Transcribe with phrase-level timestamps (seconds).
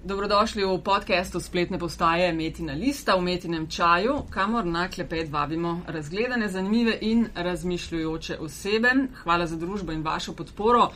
[0.00, 6.48] Dobrodošli v podkastu spletne postaje Metina Lista v Metinem čaju, kamor na klepet vabimo razgledane,
[6.48, 8.88] zanimive in razmišljujoče osebe.
[9.22, 10.88] Hvala za družbo in vašo podporo.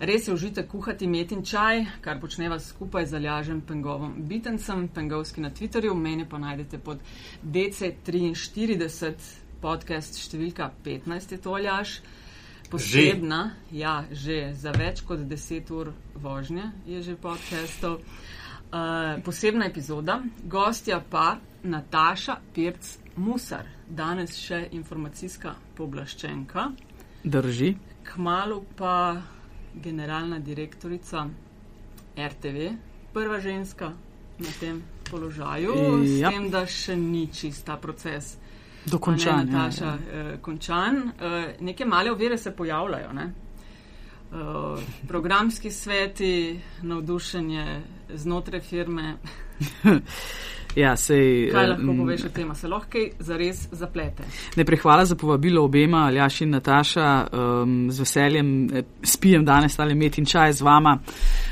[0.00, 5.50] Res je užite kuhati Metin čaj, kar počneva skupaj z Aljažem Pengovom Bitencem, Pengovski na
[5.50, 7.00] Twitterju, mene pa najdete pod
[7.42, 9.12] DC43,
[9.60, 12.02] podcast številka 15 je to Aljaž.
[12.70, 13.78] Posebna, že.
[13.78, 18.04] ja, že za več kot 10 ur vožnje je že podcastov.
[18.72, 26.68] Eh, posebna epizoda, gostja pa Nataša Pirc Musar, danes še informacijska pooblaščenka.
[27.24, 27.74] Drži.
[28.12, 29.16] Kmalo pa
[29.74, 31.26] generalna direktorica
[32.16, 32.70] RTV,
[33.12, 33.90] prva ženska
[34.38, 36.30] na tem položaju, Ja.
[36.30, 38.36] s tem, da še ni čista proces.
[38.86, 39.46] Dokončan.
[39.46, 41.12] Ne, Nataša, eh, končan.
[41.20, 43.12] Eh, neke male ovire se pojavljajo.
[43.12, 43.32] Ne?
[44.32, 47.80] Eh, programski sveti, navdušenje
[48.14, 49.16] znotraj firme.
[50.76, 52.50] Ja, sej, Kaj eh, lahko m, poveš o tem?
[52.54, 54.22] Se lahko kaj zares zaplete?
[54.56, 57.26] Najprej hvala za povabilo obema, Aljaš in Nataša.
[57.32, 60.94] Um, z veseljem eh, spijem danes ali met in čaj z vama.
[60.94, 61.49] Uh,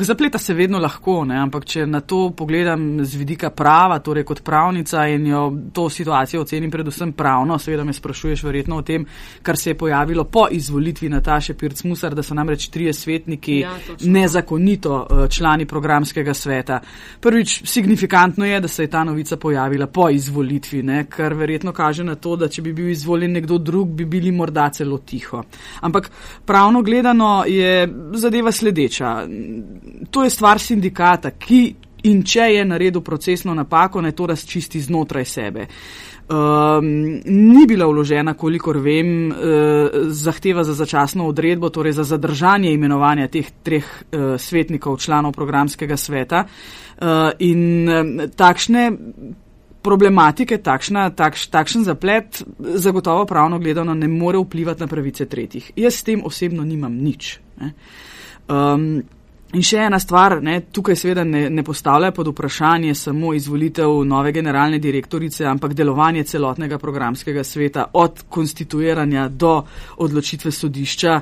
[0.00, 1.36] zapleta se vedno lahko, ne?
[1.36, 5.42] ampak če na to pogledam z vidika prava, torej kot pravnica in jo
[5.72, 9.04] to situacijo ocenim predvsem pravno, seveda me sprašuješ verjetno o tem,
[9.42, 14.12] kar se je pojavilo po izvolitvi Nataše Pirc-Musar, da so namreč trije svetniki Ja, točno.
[14.12, 16.80] nezakonito uh, člani programskega sveta.
[17.20, 22.04] Prvič, signifikantno je, da se je ta novica pojavila po izvolitvi, ne, kar verjetno kaže
[22.04, 25.42] na to, da če bi bil izvoljen nekdo drug, bi bili morda celo tiho.
[25.80, 26.10] Ampak
[26.46, 29.26] pravno gledano je zadeva sledeča.
[30.10, 35.24] To je stvar sindikata, ki in če je naredil procesno napako, naj to razčisti znotraj
[35.24, 35.66] sebe.
[36.24, 36.86] Um,
[37.24, 39.36] ni bila vložena, kolikor vem, uh,
[40.08, 46.44] zahteva za začasno odredbo, torej za zadržanje imenovanja teh treh uh, svetnikov, članov programskega sveta.
[46.44, 48.86] Uh, in um, takšne
[49.84, 55.72] problematike, takšna, takš, takšen zaplet zagotovo pravno gledano ne more vplivati na pravice tretjih.
[55.76, 57.36] Jaz s tem osebno nimam nič.
[57.60, 57.74] Ne.
[58.48, 59.02] Um,
[59.54, 64.32] In še ena stvar, ne, tukaj seveda ne, ne postavlja pod vprašanje samo izvolitev nove
[64.34, 69.52] generalne direktorice, ampak delovanje celotnega programskega sveta od konstituiranja do
[70.02, 71.12] odločitve sodišča,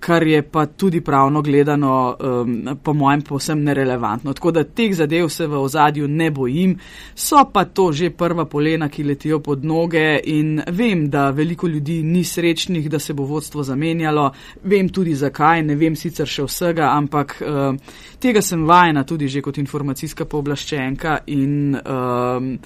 [0.00, 4.32] kar je pa tudi pravno gledano, um, po mojem, povsem nerelevantno.
[4.32, 6.78] Tako da teh zadev se v ozadju ne bojim,
[7.14, 12.00] so pa to že prva polena, ki letijo pod noge in vem, da veliko ljudi
[12.02, 14.30] ni srečnih, da se bo vodstvo zamenjalo,
[14.64, 17.36] vem tudi zakaj, ne vem sicer še vsega, ampak.
[17.42, 17.81] Uh,
[18.18, 22.58] Tega sem vajena tudi že kot informacijska pooblaščenka in um,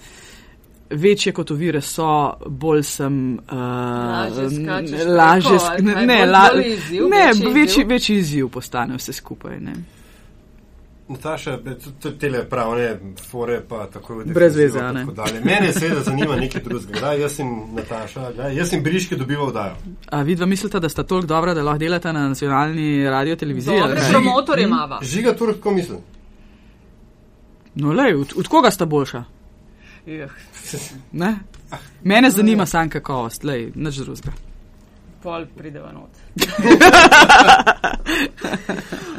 [0.91, 2.09] večje kot ovire so,
[2.47, 3.17] bolj sem.
[3.51, 7.89] Uh, Lažje skačeš lažje sk- ne, Bolj- la, bolj izziv, ne, večji večji, izziv?
[7.89, 9.61] večji izziv postane vse skupaj.
[9.61, 9.73] Ne.
[11.09, 11.59] Nataša,
[12.03, 12.99] tudi te pravne
[13.31, 14.25] fore, pa tako je.
[14.27, 15.07] Brez veze, a ne?
[15.45, 16.93] Mene seveda zanima nekaj drugega.
[16.93, 19.77] Gledaj, Jaz sem Nataša, gledaj, jaz sem briški dobival dajo.
[20.11, 23.81] A vidva mislite, da sta toliko dobra, da lahko delata na nacionalni radio televiziji?
[23.81, 24.11] Dobre kaj?
[24.11, 24.99] promotorje imava.
[25.03, 25.99] Žiga Turk, ko mislim.
[27.75, 29.25] No, lej, od, od koga sta boljša?
[31.13, 31.39] Ne?
[32.03, 34.33] Mene zanima sam kakovost, lej, nič drugega.
[35.23, 36.11] pol prideva not.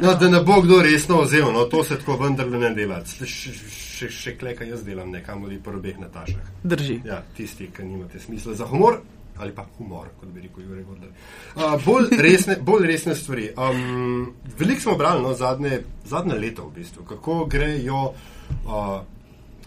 [0.02, 3.00] No, da ne bo kdo resno vzel, no, to se tako vendarle ne dela.
[3.04, 6.52] Še, še, še, kleka jaz delam nekam ali po robeh Natašah.
[6.62, 7.00] Drži.
[7.08, 9.00] Ja, tisti, ki nimate smisla za humor.
[9.38, 11.10] Ali pa humor, kot bi rekel Jurek Gordon.
[11.54, 13.52] Uh, bolj, resne, bolj resne stvari.
[13.54, 15.78] Um, Veliko smo brali no, zadnje,
[16.10, 18.98] zadnje leto, v bistvu, kako grejo uh,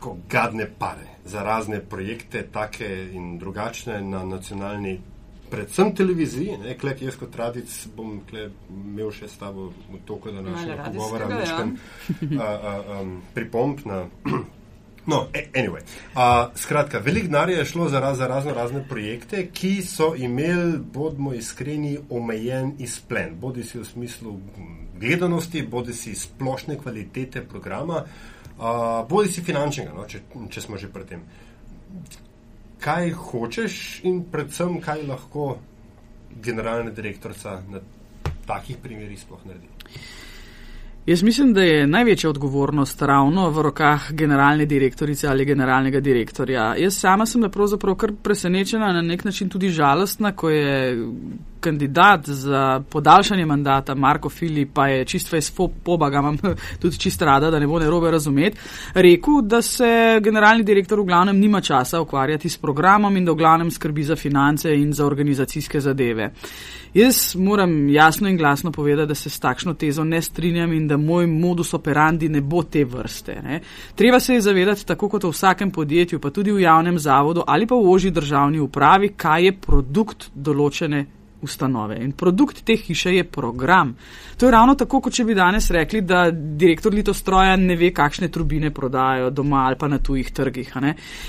[0.01, 5.00] tako gadne pare za razne projekte, take in drugačne na nacionalni,
[5.51, 6.57] predvsem televiziji.
[6.63, 11.28] Ne, klek jaz kot tradic bom kle, imel še s tabo v toku današnjega pogovora
[11.44, 11.59] ja.
[11.67, 14.06] uh, um, pripomp na.
[15.06, 15.81] No, a- anyway.
[16.13, 20.78] Uh, skratka, veliko denarja je šlo za, raz, za razno razne projekte, ki so imeli,
[20.94, 23.33] bodimo iskreni, omejen izplen.
[23.41, 24.35] Bodi si v smislu
[25.01, 30.92] gledanosti, bodi si splošne kvalitete programa, uh, bodi si finančnega, no, če, če smo že
[30.94, 31.25] pri tem.
[32.81, 33.75] Kaj hočeš
[34.10, 35.57] in predvsem, kaj lahko
[36.42, 37.80] generalna direktorica na
[38.48, 39.69] takih primerih sploh naredi?
[41.06, 46.75] Jaz mislim, da je največja odgovornost ravno v rokah generalne direktorice ali generalnega direktorja.
[46.78, 50.98] Jaz sama sem pravzaprav kar presenečena, na nek način tudi žalostna, ko je
[51.62, 55.52] kandidat za podaljšanje mandata, Marko Fili, pa je čisto iz
[55.84, 56.38] poba, ga imam
[56.81, 58.58] tudi čisto rada, da ne bo nerobe razumeti,
[58.94, 63.36] rekel, da se generalni direktor v glavnem nima časa ukvarjati s programom in da v
[63.36, 66.31] glavnem skrbi za finance in za organizacijske zadeve.
[66.94, 70.98] Jaz moram jasno in glasno povedati, da se s takšno tezo ne strinjam in da
[70.98, 73.42] moj modus operandi ne bo te vrste.
[73.44, 73.62] Ne.
[73.96, 77.68] Treba se je zavedati, tako kot v vsakem podjetju, pa tudi v javnem zavodu ali
[77.68, 81.06] pa v oži državni upravi, kaj je produkt določene
[81.41, 81.97] ustanove.
[82.03, 83.95] In produkt te hiše je program.
[84.38, 88.31] To je ravno tako, kot če bi danes rekli, da direktor Litostroja ne ve, kakšne
[88.31, 90.73] trubine prodajajo doma ali pa na tujih trgih.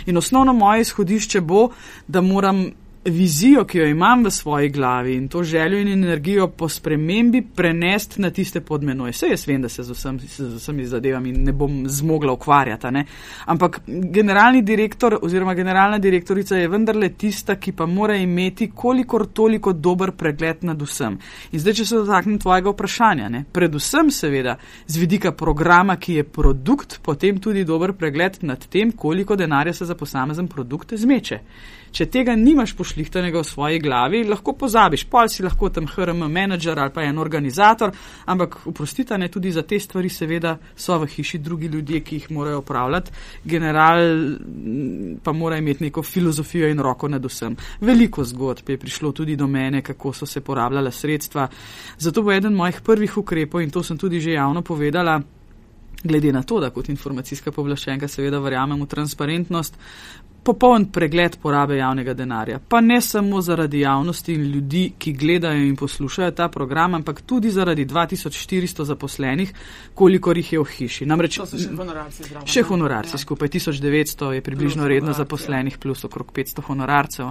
[0.07, 1.69] In osnovno moje izhodišče bo,
[2.07, 2.67] da moram
[3.05, 8.21] vizijo, ki jo imam v svoji glavi in to željo in energijo po spremembi prenesti
[8.21, 9.11] na tiste pod menoj.
[9.11, 12.91] Vse jaz vem, da se z, vsem, se z vsemi zadevami ne bom zmogla ukvarjati,
[12.91, 13.05] ne?
[13.47, 19.73] ampak generalni direktor oziroma generalna direktorica je vendarle tista, ki pa mora imeti kolikor toliko
[19.73, 21.19] dober pregled nad vsem.
[21.53, 23.45] In zdaj, če se dotaknem tvojega vprašanja, ne?
[23.53, 24.57] predvsem seveda
[24.87, 29.85] z vidika programa, ki je produkt, potem tudi dober pregled nad tem, koliko denarja se
[29.85, 31.41] za posamezen produkt zmeče.
[31.93, 36.79] Če tega nimaš pošlihtenega v svoji glavi, lahko pozabiš, pol si lahko tam HRM menedžer
[36.81, 37.93] ali pa en organizator,
[38.33, 42.31] ampak uprostite, ne tudi za te stvari seveda so v hiši drugi ljudje, ki jih
[42.33, 43.13] morajo upravljati.
[43.45, 44.01] General
[45.23, 47.57] pa mora imeti neko filozofijo in roko nad vsem.
[47.81, 51.49] Veliko zgodb je prišlo tudi do mene, kako so se porabljala sredstva.
[51.99, 55.21] Zato bo eden mojih prvih ukrepov, in to sem tudi že javno povedala,
[56.05, 59.77] glede na to, da kot informacijska povlaščenka seveda verjamem v transparentnost,
[60.43, 62.59] popoln pregled porabe javnega denarja.
[62.69, 67.51] Pa ne samo zaradi javnosti in ljudi, ki gledajo in poslušajo ta program, ampak tudi
[67.51, 69.55] zaradi 2400 zaposlenih,
[69.95, 71.07] koliko jih je v hiši.
[71.07, 72.47] Namreč, to so še honorarci zraven.
[72.47, 73.23] Še honorarci, ja.
[73.23, 75.83] skupaj 1900 je približno plus redno zaposlenih, ja.
[75.83, 77.29] plus okrog 500 honorarcev.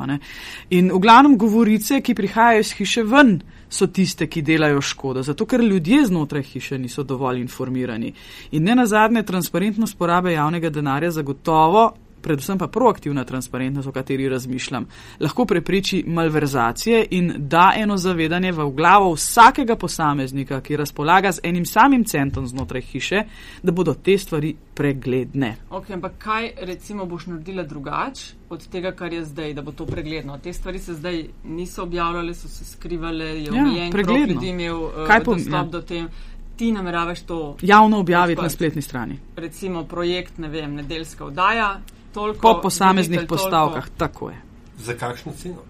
[0.69, 3.41] In v glavnem govorice, ki prihajajo iz hiše ven,
[3.71, 8.13] so tiste, ki delajo škodo, zato ker ljudje znotraj hiše niso dovolj informirani.
[8.51, 11.91] In ne nazadnje, transparentnost porabe javnega denarja zagotovo
[12.21, 14.88] predvsem pa proaktivna transparentnost, o kateri razmišljam,
[15.19, 21.65] lahko prepreči malverzacije in da eno zavedanje v glavo vsakega posameznika, ki razpolaga z enim
[21.65, 23.23] samim centom znotraj hiše,
[23.63, 25.56] da bodo te stvari pregledne.
[25.69, 29.85] Ok, ampak kaj recimo boš naredila drugače od tega, kar je zdaj, da bo to
[29.85, 30.38] pregledno?
[30.38, 34.83] Te stvari se zdaj niso objavljale, so se skrivale, je ja, omejen krog ljudi imel
[34.83, 34.91] uh,
[35.25, 35.63] dostop ja.
[35.63, 36.07] do tem.
[36.56, 39.19] Ti nameravaš to javno objaviti na spletni strani.
[39.35, 41.79] Recimo projekt, ne vem, nedeljska oddaja,
[42.13, 43.89] toliko, po posameznih postavkah.
[43.97, 44.37] Tako je.
[44.77, 45.61] Za kakšno ceno?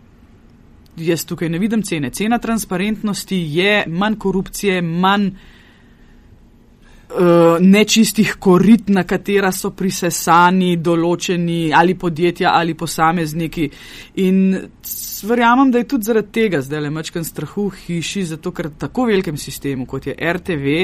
[0.97, 2.09] Jaz tukaj ne vidim cene.
[2.09, 5.33] Cena transparentnosti je manj korupcije, manj uh,
[7.59, 13.69] nečistih korit, na katera so prisesani določeni ali podjetja ali posamezniki.
[14.25, 14.57] In
[15.23, 19.07] verjamem, da je tudi zaradi tega zdaj le mačkan strahu v hiši, zato ker tako
[19.11, 20.77] velikem sistemu kot je RTV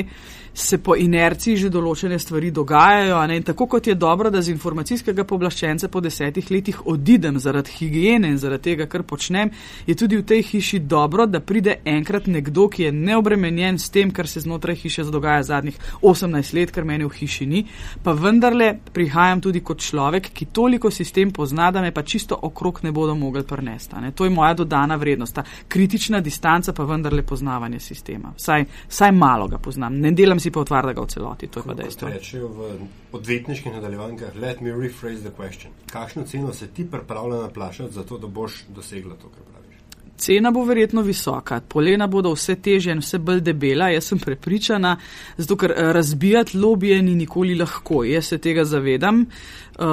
[0.57, 3.19] se po inerciji že določene stvari dogajajo.
[3.35, 8.31] In tako kot je dobro, da z informacijskega poblaščenca po desetih letih odidem zaradi higiene
[8.33, 9.51] in zaradi tega, kar počnem,
[9.85, 14.09] je tudi v tej hiši dobro, da pride enkrat nekdo, ki je neobremenjen s tem,
[14.11, 17.63] kar se znotraj hiše dogaja zadnjih 18 let, kar meni v hiši ni.
[18.03, 22.81] Pa vendarle prihajam tudi kot človek, ki toliko sistem pozna, da me pa čisto okrog
[22.83, 24.01] ne bodo mogli prnesti.
[24.15, 25.35] To je moja dodana vrednost.
[25.37, 28.33] Ta kritična distanca pa vendarle poznavanje sistema.
[28.37, 29.99] Vsaj, vsaj malo ga poznam.
[30.01, 31.47] Ne delam si pa otvar, da ga v celoti.
[31.47, 32.09] To je pa dejstvo.
[32.09, 32.71] Rečejo v
[33.11, 35.73] odvetniških nadaljevankah, let me rephrase the question.
[35.91, 39.77] Kakšno ceno se ti pripravljena plačati za to, da boš dosegla to, kar praviš?
[40.17, 44.97] Cena bo verjetno visoka, polena bodo vse teže in vse bolj debela, jaz sem prepričana,
[45.37, 48.03] zato ker eh, razbijati lobije ni nikoli lahko.
[48.03, 49.85] Jaz se tega zavedam uh,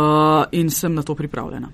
[0.53, 1.69] in sem na to pripravljena.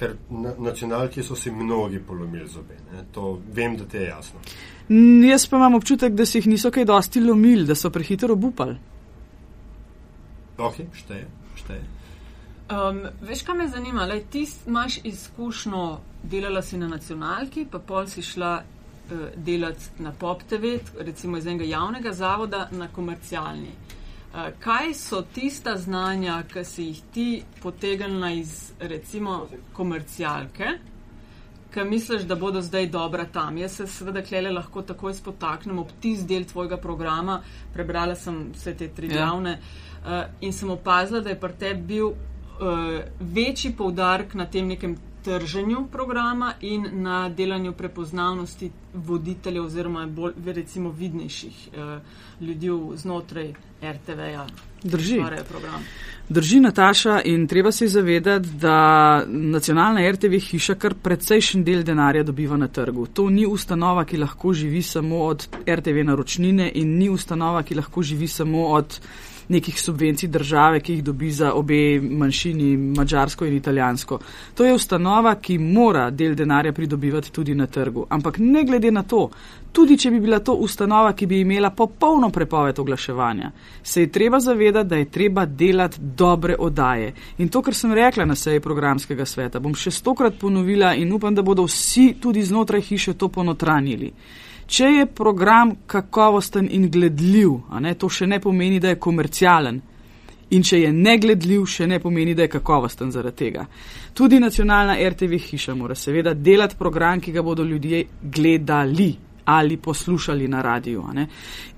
[0.00, 3.04] Ker na, nacionalki so si mnogi polomili zobe, ne?
[3.12, 4.40] to vem, da ti je jasno.
[4.88, 8.32] Mm, jaz pa imam občutek, da si jih niso kaj dosti lomili, da so prehitro
[8.32, 8.78] obupali.
[10.58, 11.26] Ok, šteje,
[11.56, 11.84] šteje.
[12.70, 14.08] Um, veš, kaj me zanima?
[14.08, 15.84] Lej, ti imaš izkušnjo,
[16.22, 21.46] delala si na nacionalki, pa pol si šla uh, delati na Pop TV, recimo iz
[21.46, 23.72] enega javnega zavoda na komercialni.
[23.72, 23.99] Uh,
[24.60, 30.78] kaj so tista znanja, ki si jih ti potegnila iz recimo komercialke?
[31.74, 33.58] ki misliš, da bodo zdaj dobra tam.
[33.58, 37.40] Jaz se seveda klele lahko takoj spotaknem ob tisti del tvojega programa,
[37.74, 39.12] prebrala sem vse te tri ja.
[39.16, 44.66] glavne uh, in sem opazila, da je pri tebi bil uh, večji poudarek na tem
[44.66, 53.54] nekem trženju programa in na delanju prepoznavnosti voditeljev oziroma bolj recimo vidnejših uh, ljudi znotraj
[53.82, 54.46] RTV-ja.
[54.82, 55.20] Drži.
[56.28, 62.56] Drži, Nataša, in treba se zavedati, da nacionalna RTV hiša kar precejšen del denarja dobiva
[62.56, 63.06] na trgu.
[63.06, 68.02] To ni ustanova, ki lahko živi samo od RTV naročnine in ni ustanova, ki lahko
[68.02, 69.00] živi samo od
[69.50, 74.18] nekih subvencij države, ki jih dobi za obe manjšini, mačarsko in italijansko.
[74.54, 78.06] To je ustanova, ki mora del denarja pridobivati tudi na trgu.
[78.08, 79.28] Ampak ne glede na to,
[79.72, 83.50] tudi če bi bila to ustanova, ki bi imela popolno prepoved oglaševanja,
[83.82, 87.14] se je treba zavedati, da je treba delati dobre odaje.
[87.38, 91.34] In to, kar sem rekla na seji programskega sveta, bom še stokrat ponovila in upam,
[91.34, 94.12] da bodo vsi tudi znotraj hiše to ponotranjili.
[94.70, 99.80] Če je program kakovosten in gledljiv, ne, to še ne pomeni, da je komercialen.
[100.50, 103.64] In če je negledljiv, še ne pomeni, da je kakovosten zaradi tega.
[104.14, 109.10] Tudi nacionalna RTV hiša mora seveda delati program, ki ga bodo ljudje gledali
[109.44, 111.04] ali poslušali na radiju.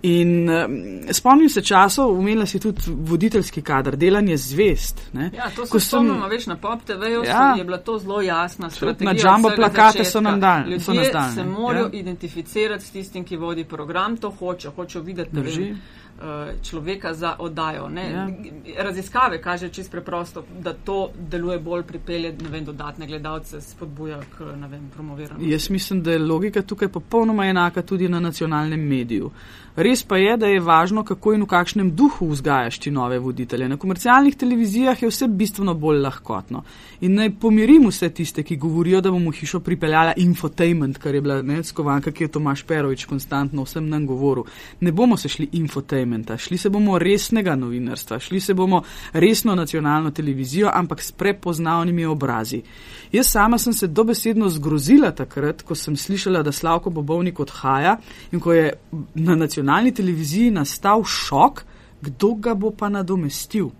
[0.02, 5.00] In um, spomnim se časov, umela si tudi voditeljski kader, delanje zvest.
[5.12, 5.30] Ne?
[5.36, 9.12] Ja, to se spomnimo, veš, na pop TV-ju ja, je bila to zelo jasna strategija.
[9.12, 10.70] Na jumbo plakate so nam dali.
[10.70, 11.90] Ljudje nas dali, se morajo ja.
[11.92, 15.30] identificirati s tistim, ki vodi program, to hoče, hoče videti.
[15.32, 15.62] Drži.
[15.62, 16.01] Eh,
[16.62, 17.88] človeka za oddajo.
[17.96, 18.28] Ja.
[18.78, 24.90] Raziskave kaže čist preprosto, da to deluje bolj pripelje vem, dodatne gledalce, spodbuja k vem,
[24.94, 25.48] promoviranju.
[25.50, 29.30] Jaz mislim, da je logika tukaj popolnoma enaka tudi na nacionalnem mediju.
[29.76, 33.68] Res pa je, da je važno, kako in v kakšnem duhu vzgajaš ti nove voditelje.
[33.68, 36.60] Na komercialnih televizijah je vse bistveno bolj lahkotno.
[37.00, 41.40] In naj pomirim vse tiste, ki govorijo, da bomo hišo pripeljala infotainment, kar je bila
[41.42, 44.44] ne, skovanka, ki je Tomaš Perovič konstantno vsem nam govoril.
[44.80, 45.48] Ne bomo se šli
[46.12, 52.04] infotainmenta, šli se bomo resnega novinarstva, šli se bomo resno nacionalno televizijo, ampak s prepoznavnimi
[52.04, 52.62] obrazi.
[53.12, 57.96] Jaz sama sem se dobesedno zgrozila takrat, ko sem slišala, da Slavko Bobovnik odhaja
[58.32, 58.72] in ko je
[59.14, 61.64] na nacionalni televiziji nastal šok,
[62.02, 63.70] kdo ga bo pa nadomestil.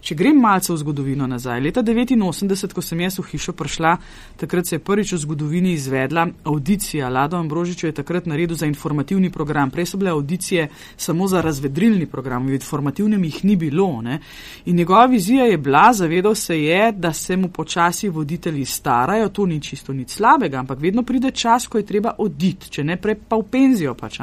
[0.00, 3.92] Če grem malce v zgodovino nazaj, leta 1989, ko sem jaz v hišo prišla,
[4.40, 7.10] takrat se je prvič v zgodovini izvedla audicija.
[7.12, 9.70] Lado Ambrožič je takrat naredil za informativni program.
[9.70, 14.00] Prej so bile audicije samo za razvedrilni program, v informativnem jih ni bilo.
[14.02, 14.20] Ne?
[14.64, 19.46] In njegova vizija je bila, zavedal se je, da se mu počasi voditelji starajo, to
[19.46, 23.20] ni čisto nič slabega, ampak vedno pride čas, ko je treba oditi, če ne prej
[23.28, 24.20] pa v penzijo pač.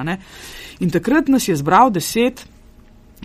[0.79, 2.56] In takrat nas je zbral deset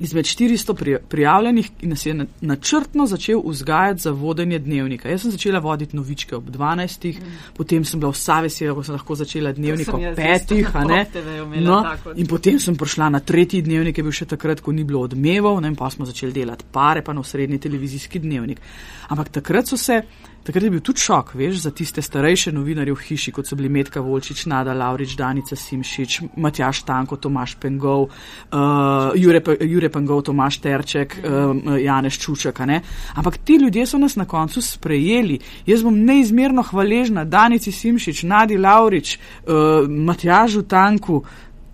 [0.01, 5.09] izmed 400 prijavljenih nas je načrtno začel vzgajati za vodenje dnevnika.
[5.09, 7.39] Jaz sem začela voditi novičke ob 12, mm.
[7.57, 11.61] potem sem bila vsa vesela, ko sem lahko začela dnevnik ob 5.
[11.61, 11.85] No,
[12.17, 15.05] in potem sem prišla na tretji dnevnik, ki je bil še takrat, ko ni bilo
[15.05, 18.61] odmevov, ne, in pa smo začeli delati pare, pa na srednji televizijski dnevnik.
[19.09, 20.03] Ampak takrat so se
[20.43, 23.69] Takrat je bil tudi šok, veš, za tiste starejše novinarje v hiši, kot so bili
[23.71, 30.59] Metka Volčič, Nada Laurič, Danica Simšič, Matjaš Tanko, Tomaš Pengov, uh, Jure, Jure Pengov, Tomaš
[30.59, 32.59] Terček, uh, Janeš Čuček.
[33.15, 35.39] Ampak ti ljudje so nas na koncu sprejeli.
[35.67, 41.23] Jaz bom neizmerno hvaležna Danici Simšič, Nadi Laurič, uh, Matjažu Tanku,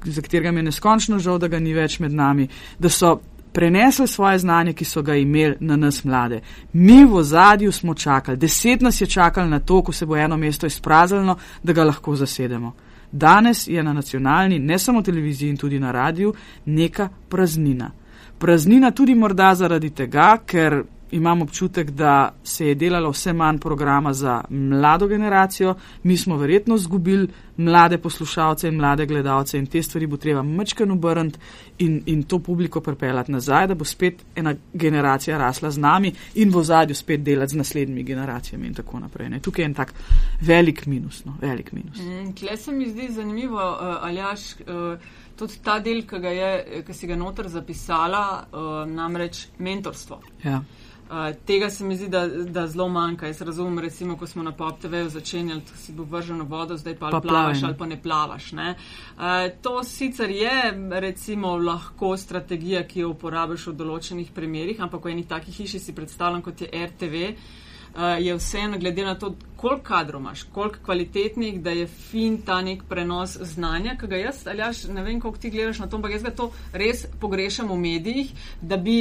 [0.05, 2.49] za katerega mi je neskončno žal, da ga ni več med nami,
[2.79, 3.17] da so
[3.53, 6.41] prenesli svoje znanje, ki so ga imeli na nas mlade.
[6.73, 10.37] Mi v zadju smo čakali, deset nas je čakali na to, ko se bo eno
[10.37, 12.73] mesto izpraznilo, da ga lahko zasedemo.
[13.13, 17.91] Danes je na nacionalni, ne samo televiziji in tudi na radiju, neka praznina.
[18.39, 24.13] Praznina tudi morda zaradi tega, ker imam občutek, da se je delalo vse manj programa
[24.13, 30.07] za mlado generacijo, mi smo verjetno zgubili mlade poslušalce in mlade gledalce in te stvari
[30.07, 31.39] bo treba mečken obrniti
[31.79, 36.51] in, in to publiko pripeljati nazaj, da bo spet ena generacija rasla z nami in
[36.55, 39.29] v zadju spet delati z naslednjimi generacijami in tako naprej.
[39.29, 39.41] Ne.
[39.41, 39.95] Tukaj je en tak
[40.41, 41.25] velik minus.
[41.25, 41.99] No, velik minus.
[41.99, 44.99] Mm, Kle se mi zdi zanimivo, uh, Aljaš, uh,
[45.37, 50.21] tudi ta del, ki, si ga noter zapisala, uh, namreč mentorstvo.
[50.45, 50.63] Ja.
[51.09, 53.27] Uh, tega se mi zdi, da, da zelo manjka.
[53.27, 57.11] Jaz razumem, recimo, ko smo na PopTV-ju začenjali, da si bo vrženo vodo, zdaj pa,
[57.11, 58.53] pa plavaš ali pa ne plavaš.
[58.53, 58.75] Ne?
[59.17, 59.23] Uh,
[59.63, 65.31] to sicer je, recimo, lahko strategija, ki jo uporabiš v določenih primerjih, ampak v enih
[65.31, 70.21] takih hiši si predstavljam, kot je RTV, uh, je vseeno, glede na to, koliko kadrov
[70.21, 74.85] imaš, koliko kvalitetnih, da je fin ta nek prenos znanja, ki ga jaz, ali jaš,
[74.93, 78.37] ne vem, koliko ti gledaš na to, ampak jaz ga to res pogrešam v medijih,
[78.61, 79.01] da bi.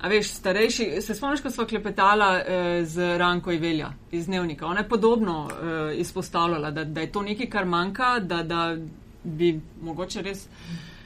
[0.00, 4.66] A veš, starejši, se spomniš, ko smo klepetala eh, z Ranko Ivelja iz Dnevnika.
[4.66, 8.76] Ona je podobno eh, izpostavljala, da, da je to nekaj, kar manjka, da, da
[9.24, 10.46] bi mogoče res.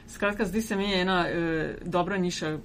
[0.07, 2.57] Skratka, zdi se mi ena eh, dobra niša,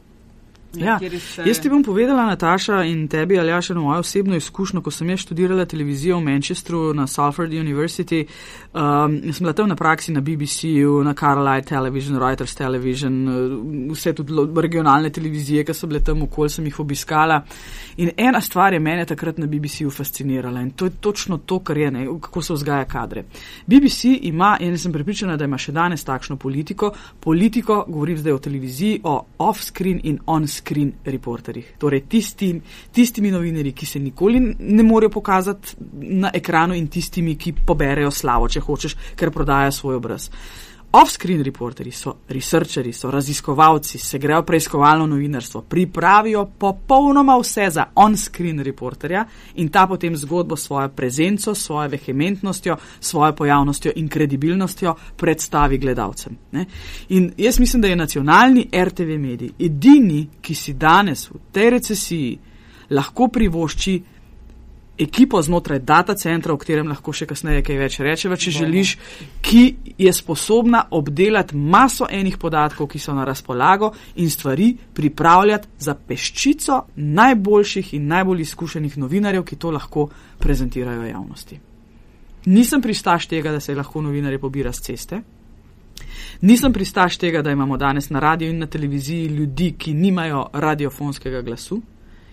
[0.75, 1.43] Ja, se...
[1.47, 4.93] Jaz ti bom povedala, Nataša, in tebi ali ja še na mojo osebno izkušnjo, ko
[4.95, 8.23] sem jaz študirala televizijo v Manchesteru na Salford University.
[8.71, 14.13] Um, sem bila tam na praksi na BBC-ju, na Carlisle Television, Reuters Television, uh, vse
[14.15, 17.41] tudi regionalne televizije, ki so bile tam okolj, sem jih obiskala.
[17.99, 21.79] In ena stvar je mene takrat na BBC-ju fascinirala in to je točno to, kar
[21.79, 23.25] je, ne, kako se vzgaja kadre.
[23.67, 28.39] BBC ima, in sem pripričana, da ima še danes takšno politiko, politiko, govorim zdaj o
[28.39, 31.75] televiziji, o off-screen in on-screen screen reporterjih.
[31.81, 32.61] Torej, tistim,
[32.95, 35.77] tistimi novinarji, ki se nikoli ne morejo pokazati
[36.21, 40.31] na ekranu in tistimi, ki poberejo slavo, če hočeš, ker prodajajo svoj obraz.
[40.93, 48.59] Off-screen reporterji so researcheri, so raziskovalci, se grejo preiskovalno novinarstvo, pripravijo popolnoma vse za on-screen
[48.67, 55.79] reporterja in ta potem zgodbo s svojo prezenco, svojo vehementnostjo, svojo pojavnostjo in kredibilnostjo predstavi
[55.79, 56.37] gledalcem.
[56.53, 56.67] Ne?
[57.09, 62.39] In jaz mislim, da je nacionalni RTV medij edini, ki si danes v tej recesiji
[62.91, 64.03] lahko privošči
[65.01, 68.93] ekipo znotraj data centra, o katerem lahko še kasneje kaj več rečeva, če želiš,
[69.41, 69.63] ki
[69.99, 76.83] je sposobna obdelati maso enih podatkov, ki so na razpolago in stvari pripravljati za peščico
[76.97, 81.61] najboljših in najbolj izkušenih novinarjev, ki to lahko prezentirajo javnosti.
[82.47, 85.23] Nisem pristaš tega, da se lahko novinarje pobira z ceste.
[86.41, 91.43] Nisem pristaš tega, da imamo danes na radiju in na televiziji ljudi, ki nimajo radiofonskega
[91.43, 91.81] glasu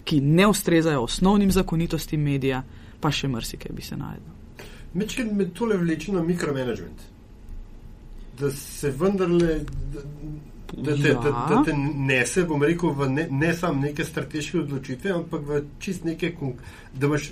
[0.07, 2.63] ki ne ustrezajo osnovnim zakonitostim medija,
[2.99, 4.67] pa še marsikaj bi se najdel.
[4.97, 7.03] Mečkaj me tole vleče na mikromanagement.
[8.39, 9.59] Da se vendarle,
[9.93, 10.03] da,
[10.73, 11.19] da, te, ja.
[11.23, 16.07] da, da te nese, bom rekel, ne, ne samo neke strateške odločitve, ampak v čist
[16.07, 16.31] neke,
[16.93, 17.31] da imaš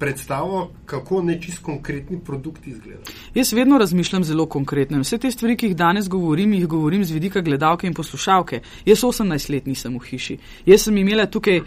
[0.00, 3.00] predstavo, kako nečist konkretni produkt izgleda.
[3.34, 5.00] Jaz vedno razmišljam zelo konkretno.
[5.00, 8.60] Vse te stvari, ki jih danes govorim, jih govorim z vidika gledalke in poslušalke.
[8.86, 10.38] Jaz 18 let nisem v hiši.
[10.66, 11.60] Jaz sem imela tukaj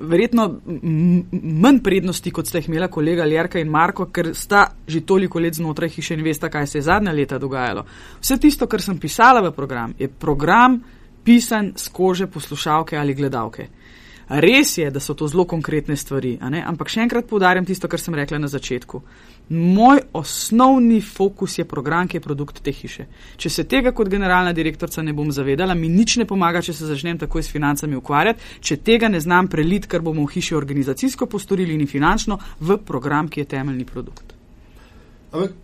[0.00, 0.60] verjetno
[1.64, 5.56] manj prednosti, kot ste jih imela kolega Ljerka in Marko, ker sta že toliko let
[5.56, 7.86] znotraj hiše in veste, kaj se je zadnja leta dogajalo.
[8.20, 10.80] Vse tisto, kar sem pisala v program, je program
[11.24, 13.68] pisan z kože poslušalke ali gledalke.
[14.28, 18.14] Res je, da so to zelo konkretne stvari, ampak še enkrat poudarjam tisto, kar sem
[18.14, 19.00] rekla na začetku.
[19.54, 23.06] Moj osnovni fokus je program, ki je produkt te hiše.
[23.38, 26.88] Če se tega kot generalna direktorica ne bom zavedala, mi nič ne pomaga, če se
[26.90, 31.30] začnem takoj s financami ukvarjati, če tega ne znam prelit, kar bomo v hiši organizacijsko
[31.30, 34.34] postorili in finančno v program, ki je temeljni produkt.
[35.30, 35.54] Ampak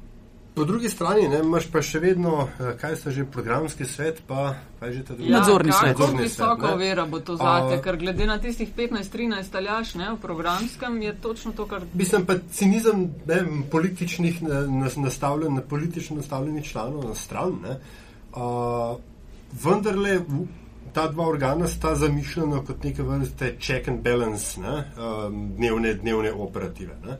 [0.55, 4.55] Po drugi strani ne, imaš pa še vedno, eh, kaj so že programski svet, pa
[4.81, 5.97] kaj že ta drugi ja, nadzorni svet.
[5.97, 11.01] Kako visoko vera bo to zate, ker glede na tistih 15-13 taljaš ne, v programskem
[11.03, 11.89] je točno to, kar.
[11.95, 14.43] Mislim pa cinizem ne, političnih
[14.97, 17.57] nastavljen, na politično nastavljenih članov na stran.
[17.63, 17.79] Ne,
[18.37, 18.99] uh,
[19.65, 20.21] vendarle
[20.93, 26.33] ta dva organa sta zamišljena kot neke vrste check and balance, ne, um, dnevne, dnevne
[26.33, 27.01] operative.
[27.07, 27.17] Ne.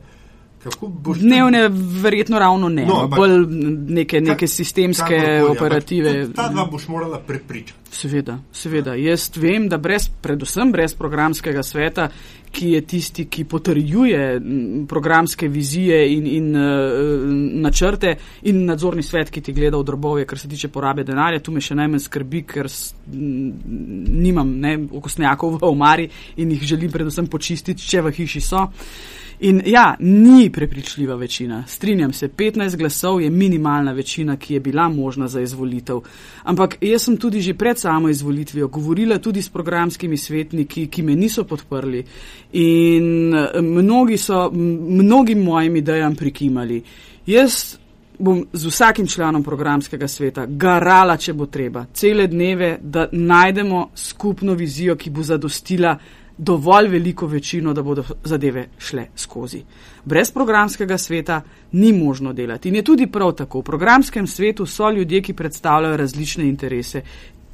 [1.19, 1.69] Dnevne,
[2.01, 3.45] verjetno ravno ne, no, bolj
[3.87, 6.13] neke, neke sistemske kakor, operative.
[6.35, 7.79] Ta dva boš morala prepričati.
[7.93, 8.95] Seveda, seveda.
[8.97, 12.07] Jaz vem, da brez, predvsem brez programskega sveta,
[12.53, 14.41] ki je tisti, ki potrjuje
[14.89, 17.29] programske vizije in, in uh,
[17.65, 18.15] načrte,
[18.49, 21.61] in nadzorni svet, ki ti gleda v drobove, kar se tiče porabe denarja, tu me
[21.61, 24.55] še najmanj skrbi, ker s, nimam
[24.91, 28.63] okosnjakov v omari in jih želim predvsem počistiti, če v hiši so.
[28.63, 31.63] Uh, In ja, ni prepričljiva večina.
[31.67, 35.99] Strinjam se, 15 glasov je minimalna večina, ki je bila možna za izvolitev.
[36.43, 41.15] Ampak jaz sem tudi že pred samo izvolitvijo govorila tudi s programskimi svetniki, ki me
[41.15, 42.05] niso podprli.
[42.53, 46.83] In eh, mnogi so mnogim mojim idejam prikimali.
[47.25, 47.77] Jaz
[48.19, 54.53] bom z vsakim članom programskega sveta garala, če bo treba, cele dneve, da najdemo skupno
[54.53, 55.97] vizijo, ki bo zadostila
[56.37, 59.63] dovolj veliko večino, da bodo zadeve šle skozi.
[60.05, 61.41] Brez programskega sveta
[61.71, 62.69] ni možno delati.
[62.69, 63.59] In je tudi prav tako.
[63.59, 67.01] V programskem svetu so ljudje, ki predstavljajo različne interese,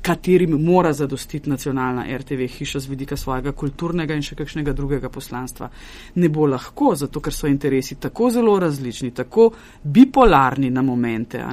[0.01, 5.69] katerim mora zadostiti nacionalna RTV hiša z vidika svojega kulturnega in še kakšnega drugega poslanstva.
[6.15, 9.51] Ne bo lahko, zato ker so interesi tako zelo različni, tako
[9.83, 11.43] bipolarni na momente,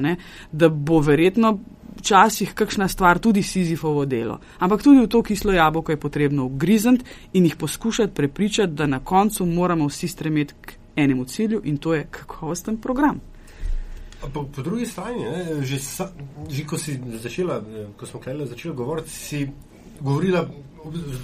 [0.51, 1.57] da bo verjetno
[1.97, 4.39] včasih kakšna stvar tudi sizifovo delo.
[4.59, 8.99] Ampak tudi v to kislo jabolko je potrebno ugrizniti in jih poskušati prepričati, da na
[8.99, 13.19] koncu moramo vsi stremeti k enemu cilju in to je kakovosten program.
[14.21, 16.09] Po, po drugi strani, ne, že, sa,
[16.49, 16.77] že ko,
[17.21, 17.61] začela,
[17.97, 19.45] ko smo začeli govoriti, si
[20.01, 20.47] govorila,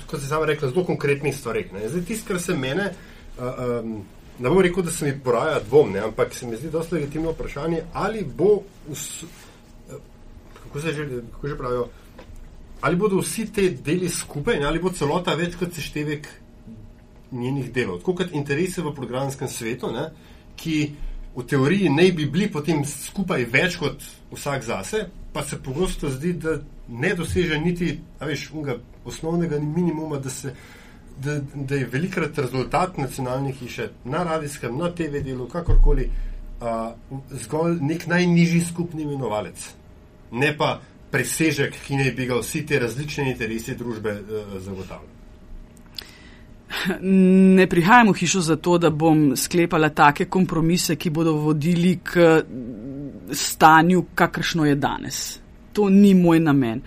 [0.05, 1.73] kot si sama rekla, zelo konkretnih stvarih.
[1.73, 2.91] Zdaj, tisto, kar se mene,
[3.39, 3.95] uh, um,
[4.39, 7.33] ne bom rekel, da se mi poraja dvom, ne, ampak se mi zdi dosti legitimno
[7.33, 8.61] vprašanje, ali bo.
[8.89, 9.23] Us,
[10.63, 11.87] kako se že, kako že pravijo,
[12.81, 16.27] ali bodo vsi te deli skupaj, ne, ali bo celota več kot seštevek
[17.31, 18.01] njenih delov.
[18.03, 20.09] Kot interese v programskem svetu, ne,
[20.57, 20.77] ki
[21.35, 26.33] v teoriji ne bi bili potem skupaj več kot vsak zase, pa se pogosto zdi,
[26.33, 28.51] da ne doseže niti veš,
[29.05, 30.53] osnovnega minimuma, da, se,
[31.17, 36.09] da, da je velikrat rezultat nacionalnih hiše na radijskem, na TV delu, kakorkoli,
[36.61, 36.93] a,
[37.45, 39.69] zgolj nek najnižji skupni imenovalec.
[40.31, 40.77] Ne pa
[41.13, 45.12] presežek, ki naj bi ga vsi te različne interese družbe uh, zagotavljali.
[47.01, 52.41] Ne prihajam v hišo zato, da bom sklepala take kompromise, ki bodo vodili k
[53.31, 55.39] stanju, kakršno je danes.
[55.73, 56.81] To ni moj namen.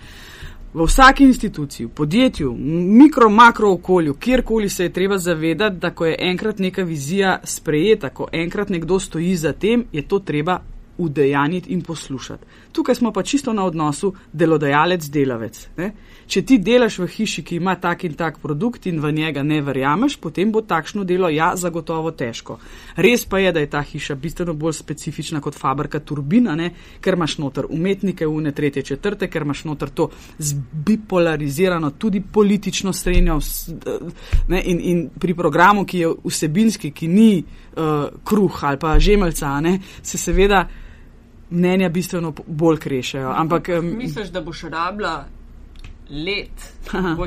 [0.73, 2.51] V vsaki instituciji, v podjetju,
[2.99, 8.09] mikro, makro okolju, kjerkoli se je treba zavedati, da ko je enkrat neka vizija sprejeta,
[8.09, 10.59] ko enkrat nekdo stoji za tem, je to treba
[10.97, 12.45] udejaniti in poslušati.
[12.77, 15.55] Tukaj smo pa čisto na odnosu delodajalec-delavec.
[16.29, 19.57] Če ti delaš v hiši, ki ima tak in tak produkt in v njega ne
[19.65, 22.59] verjameš, potem bo takšno delo ja zagotovo težko.
[23.01, 26.69] Res pa je, da je ta hiša bistveno bolj specifična kot fabrika turbina, ne?
[27.01, 33.39] ker imaš noter umetnike, une tretje, četrte, ker imaš noter to zbipolarizirano tudi politično srednjo
[34.53, 34.61] ne?
[34.61, 39.79] in, in pri programu, ki je vsebinski, ki ni uh, kruh ali pa žemeljca, ne?
[40.03, 40.67] se seveda
[41.49, 43.33] mnenja bistveno bolj krešajo.
[43.35, 45.25] Ampak, um, Misliš, da boš rabila
[46.09, 46.73] let,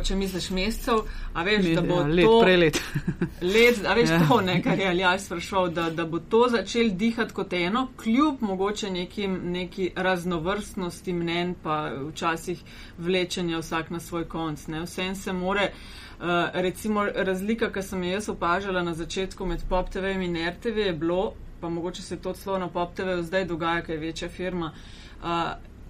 [0.04, 1.02] če misliš mesecev,
[1.34, 2.78] a veš, Med, da bo ja, let, to prelet.
[3.54, 4.20] let, a veš Ja.
[4.28, 8.40] to, ne, kar je Aljaš sprašal, da, da bo to začel dihati kot eno, kljub
[8.40, 12.62] mogoče nekim, neki raznovrstnosti mnen, pa včasih
[12.98, 14.66] vlečenja vsak na svoj konc.
[14.66, 14.82] Ne.
[14.82, 15.72] Vsem se more.
[16.20, 20.78] Uh, recimo razlika, ki sem jo jaz opažala na začetku med Pop TV in RTV
[20.86, 24.28] je bilo, pa mogoče se to celo na Pop TV zdaj dogaja, ker je večja
[24.30, 24.72] firma.
[25.18, 25.26] Uh,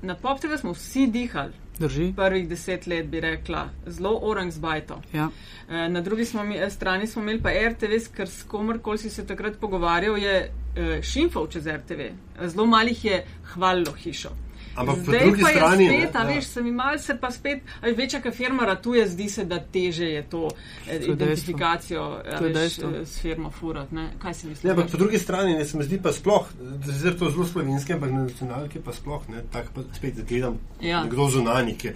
[0.03, 2.13] na Pop TV smo vsi dihali, Drži.
[2.13, 5.01] prvih deset let, bi rekla, zelo orang zbajto.
[5.13, 5.29] Ja.
[5.69, 9.11] Eh, Na drugi smo, mi- eh, strani smo imeli pa RTV, ker s komorkoli si
[9.11, 10.35] se takrat pogovarjal, je
[10.77, 12.01] eh, šimfal čez RTV.
[12.43, 14.29] Zelo malih je hvalilo hišo.
[14.77, 16.29] Ampak po Zdaj drugi pa je strani, spet, ne, a ja.
[16.29, 20.05] veš, se mi malce pa spet, veš, večja, ka firma ratuje, zdi se, da teže
[20.07, 21.13] je to eh, dejstvo.
[21.15, 23.93] identifikacijo a To je veš, eh, s firmo furat.
[23.93, 24.11] Ne?
[24.23, 24.65] Kaj si misliš?
[24.65, 26.47] Ja, ampak po drugi strani ne, se mi zdi pa sploh,
[26.87, 31.03] zdaj to zelo slovenski, ampak na nacionalki pa sploh ne, tako pa spet gledam Ja.
[31.05, 31.91] nekdo zunanji, ki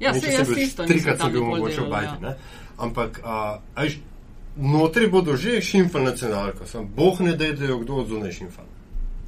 [0.00, 2.20] Ja, ne, če jaz isto trikrat sem bil mogoče v bajti, ja.
[2.20, 2.36] ne.
[2.78, 3.98] Ampak, a, a veš,
[4.56, 8.69] notri bodo že šimfali nacionalko, sem boh ne da, da jo kdo od zunaj šimfal.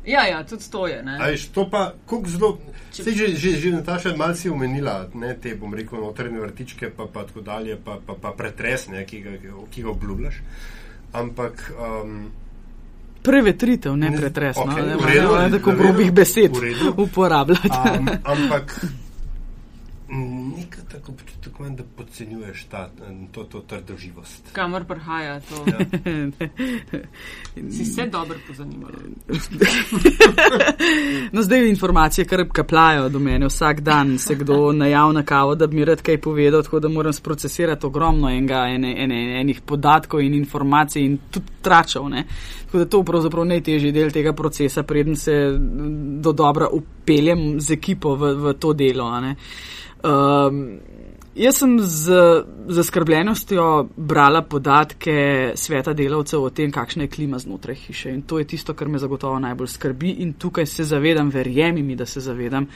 [0.06, 1.02] Ja, ja, tudi to je.
[1.02, 1.18] Ne?
[1.54, 1.94] To pa,
[2.26, 2.58] zelo,
[2.90, 7.22] sej že, že, že Nataša malce omenila, ne, te, bom rekel, notranje vrtičke, pa, pa
[7.22, 9.30] tako dalje, pa, pa, pa pretres, ne, ki ga,
[9.70, 10.42] ki ga obljubljaš.
[11.12, 12.30] Ampak, um,
[13.22, 14.56] Prevetritev, ne Ne- pretres.
[14.58, 16.94] No, okej, ne, v redu, ne, v tako redu, grobih besed v redu.
[16.98, 17.70] uporabljati.
[17.70, 18.66] Um, ampak
[20.56, 22.90] nekaj tako občutek imam, da podcenjuješ ta,
[23.32, 24.52] to, to trdoživost.
[24.52, 25.64] Kamor prihaja to?
[25.66, 25.78] Ja.
[27.70, 28.94] Si se dobro pozanimala.
[31.32, 33.46] No, zdaj informacije kar kapljajo do mene.
[33.46, 36.88] Vsak dan se kdo najav na kavo, da bi mi rad kaj povedal, tako da
[36.88, 42.08] moram sprocesirati ogromno enega, ene, ene, enih podatkov in informacij in tudi tračev.
[42.08, 42.24] Ne.
[42.66, 45.58] Tako da to je pravzaprav najtežji del tega procesa, preden se
[46.20, 46.68] do dobra
[47.02, 49.10] upeljem z ekipo v, v to delo.
[50.02, 50.80] Um,
[51.32, 52.12] Jaz sem z
[52.68, 58.44] zaskrbljenostjo brala podatke sveta delavcev o tem, kakšna je klima znotraj hiše in to je
[58.44, 62.66] tisto, kar me zagotovo najbolj skrbi in tukaj se zavedam, verjemi mi, da se zavedam,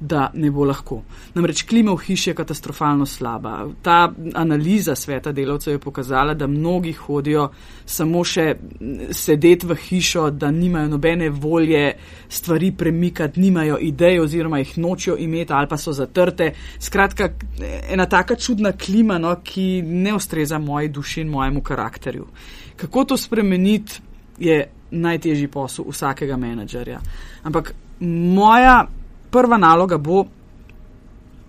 [0.00, 1.00] da ne bo lahko.
[1.34, 3.66] Namreč klima v hiši je katastrofalno slaba.
[3.82, 7.48] Ta analiza sveta delavcev je pokazala, da mnogi hodijo
[7.86, 8.54] samo še
[9.10, 11.96] sedeti v hišo, da nimajo nobene volje
[12.28, 16.52] stvari premikati, nimajo idej oziroma jih nočijo imeti ali pa so zatrte.
[16.78, 17.30] Skratka,
[17.90, 22.26] ena taka čudna klima, no, ki ne ustreza moji duši in mojemu karakterju.
[22.76, 24.00] Kako to spremeniti,
[24.38, 27.00] je najtežji posel vsakega menedžerja.
[27.42, 28.86] Ampak moja
[29.30, 30.24] prva naloga bo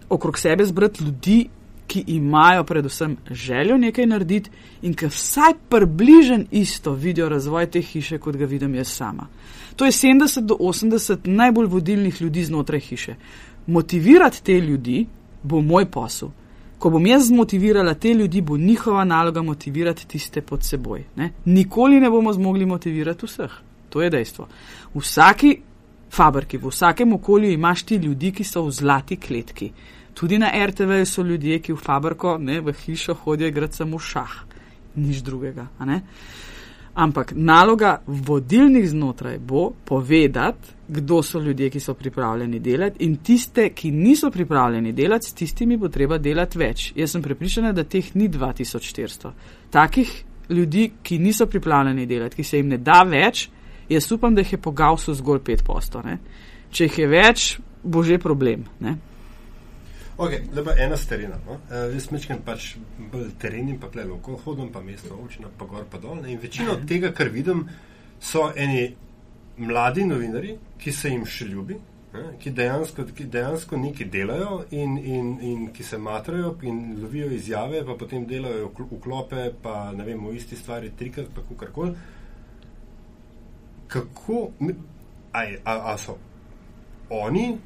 [0.09, 1.49] okrog sebe zbrati ljudi,
[1.87, 4.49] ki imajo predvsem željo nekaj narediti
[4.81, 9.27] in ki vsaj približen isto vidijo razvoj te hiše, kot ga vidim jaz sama.
[9.75, 13.15] To je 70 do 80 najbolj vodilnih ljudi znotraj hiše.
[13.67, 15.07] Motivirati te ljudi
[15.43, 16.29] bo moj posel.
[16.79, 21.03] Ko bom jaz zmotivirala te ljudi, bo njihova naloga motivirati tiste pod seboj.
[21.15, 21.31] Ne?
[21.45, 23.51] Nikoli ne bomo zmogli motivirati vseh.
[23.89, 24.47] To je dejstvo.
[24.93, 25.57] Vsaki
[26.11, 29.71] fabriki, v vsakem okolju imaš ti ljudi, ki so v zlati kletki.
[30.13, 34.33] Tudi na RTV so ljudje, ki v fabriko, ne, v hišo hodijo igrati samo šah,
[34.95, 35.67] nič drugega.
[36.99, 43.69] Ampak naloga vodilnih znotraj bo povedati, kdo so ljudje, ki so pripravljeni delati in tiste,
[43.69, 46.91] ki niso pripravljeni delati, s tistimi bo treba delati več.
[46.95, 49.31] Jaz sem prepričana, da teh ni 2400.
[49.69, 53.49] Takih ljudi, ki niso pripravljeni delati, ki se jim ne da več,
[53.89, 56.03] jaz upam, da jih je po Gausu zgolj 5%.
[56.05, 56.17] Ne?
[56.71, 57.45] Če jih je več,
[57.83, 58.65] bo že problem.
[58.79, 58.95] Ne?
[60.19, 61.37] Ok, lepa ena starina.
[61.47, 61.59] No?
[61.69, 62.73] Uh, jaz mečkam pač
[63.11, 66.19] bolj teren in pa plelo, ko hodim pa mesto, občina pa gor pa dol.
[66.19, 66.33] Ne?
[66.33, 67.63] In večino od tega, kar vidim,
[68.19, 68.89] so eni
[69.59, 71.79] mladi novinari, ki se jim še ljubi,
[72.13, 72.25] ne?
[72.39, 77.85] ki dejansko, ki dejansko nekaj delajo in, in, in ki se matrajo in lovijo izjave,
[77.87, 81.95] pa potem delajo vklope, pa ne vem, v isti stvari trikrat, pa kakorkoli.
[83.89, 84.51] Kako,
[85.33, 86.17] aj, a, a so
[87.09, 87.57] oni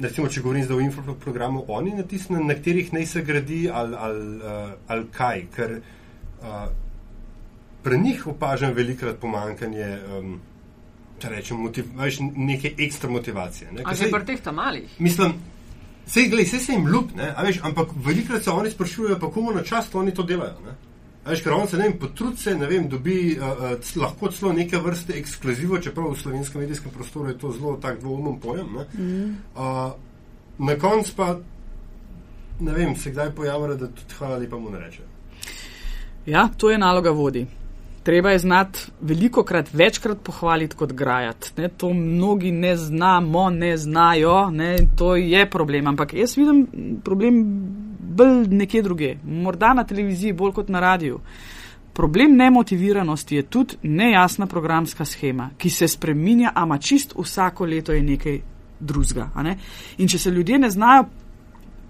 [0.00, 3.96] recimo, če govorim zdaj o infoprogramu, oni na tistih, na katerih naj se gradi ali,
[3.98, 6.62] ali, uh, ali kaj, ker uh,
[7.84, 9.90] pri njih opažam velikrat pomankanje.
[10.18, 10.38] Um,
[11.20, 13.74] Če rečem, motiv, veš, neke ekstra motivacije.
[13.76, 13.82] Ne?
[13.84, 14.88] A že pri teh tam malih?
[15.04, 15.34] Mislim,
[16.08, 17.10] vse se jim ljub,
[17.60, 20.56] ampak velikrat se oni sprašujejo, pa komu na čast oni to delajo.
[20.64, 20.78] Ne?
[21.26, 24.52] Veš, ker on se, ne vem, potrud se, ne vem, dobi uh, uh, lahko celo
[24.56, 28.78] neke vrste ekskluzivo, čeprav v slovenskem medijskem prostoru je to zelo tak dvoumen pojem.
[28.96, 29.36] Mm.
[29.54, 29.92] Uh,
[30.58, 31.34] na koncu pa,
[32.60, 35.02] ne vem, se kdaj pojavlja, da tudi hvala lepa mu ne reče.
[36.26, 37.46] Ja, to je naloga vodi.
[38.02, 41.52] Treba je znati veliko krat, večkrat pohvaliti kot grajati.
[41.56, 45.86] Ne, to mnogi ne znamo, ne znajo, ne, to je problem.
[45.86, 46.66] Ampak jaz vidim
[47.04, 47.44] problem
[48.10, 51.20] bolj nekje druge, morda na televiziji, bolj kot na radiju.
[51.92, 58.02] Problem nemotiviranosti je tudi nejasna programska schema, ki se spreminja, ama čist vsako leto je
[58.02, 58.40] nekaj
[58.80, 59.30] drugega.
[59.42, 59.56] Ne?
[59.98, 61.04] In če se ljudje ne znajo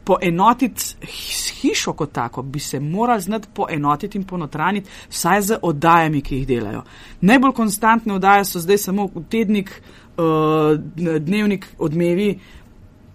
[0.04, 6.22] poenotiti s hišo kot tako, bi se morali znati poenotiti in ponotraniti vsaj z oddajami,
[6.22, 6.83] ki jih delajo.
[7.20, 9.70] Najbolj konstantne oddaje so zdaj samo tednik,
[10.16, 10.80] uh,
[11.20, 12.38] dnevnik, odmevi,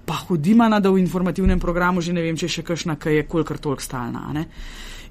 [0.05, 3.27] pa hodima na da v informativnem programu, že ne vem, če še kakšna, ki je
[3.27, 4.45] kolikor toliko stalna.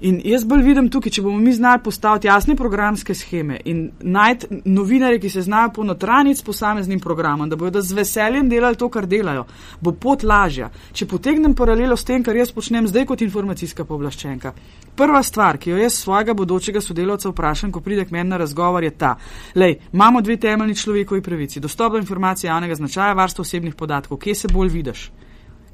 [0.01, 4.61] In jaz bolj vidim tukaj, če bomo mi znali postaviti jasne programske scheme in najti
[4.65, 9.07] novinarje, ki se znajo ponotraniti s posameznim programom, da bodo z veseljem delali to, kar
[9.07, 9.45] delajo,
[9.81, 10.69] bo pot lažja.
[10.91, 14.53] Če potegnem paralelo s tem, kar jaz počnem zdaj kot informacijska povlaščenka.
[14.95, 18.83] Prva stvar, ki jo jaz svojega bodočega sodelavca vprašam, ko pride k meni na razgovor,
[18.83, 19.15] je ta:
[19.55, 24.35] Lej, imamo dve temeljni človekovi pravici, dostop do informacije javnega značaja, varstvo osebnih podatkov, kje
[24.35, 25.11] se bolj vidiš?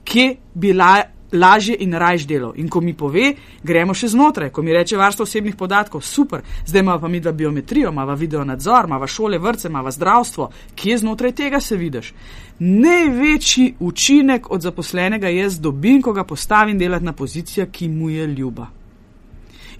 [0.04, 2.54] Kje bi la, lažje in rajš delo.
[2.56, 6.82] In ko mi pove, gremo še znotraj, ko mi reče varstvo osebnih podatkov, super, zdaj
[6.82, 11.32] imamo pa mi da biometrijo, imamo video nadzor, imamo šole, vrce, imamo zdravstvo, kje znotraj
[11.32, 12.14] tega se vidiš.
[12.60, 18.28] Največji učinek od zaposlenega jaz dobim, ko ga postavim delati na pozicijo, ki mu je
[18.28, 18.81] ljuba.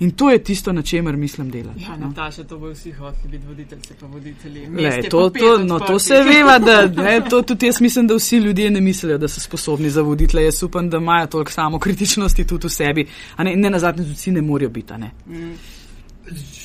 [0.02, 1.84] In to je tisto, na čemer mislim delati.
[1.84, 2.08] Ja, no.
[2.08, 4.66] Nataša, to bo vsi hoteli biti voditeljci, pa voditelji.
[4.68, 8.38] Le, to, to, no, to se veva, da ne, to tudi jaz mislim, da vsi
[8.38, 10.44] ljudje ne mislijo, da so sposobni za voditelje.
[10.44, 13.08] Jaz upam, da imajo toliko samo kritičnosti tudi v sebi.
[13.38, 14.94] Ne, ne na zadnje, tudi vsi ne morajo biti.
[14.98, 15.12] Ne.
[15.28, 15.54] Mm.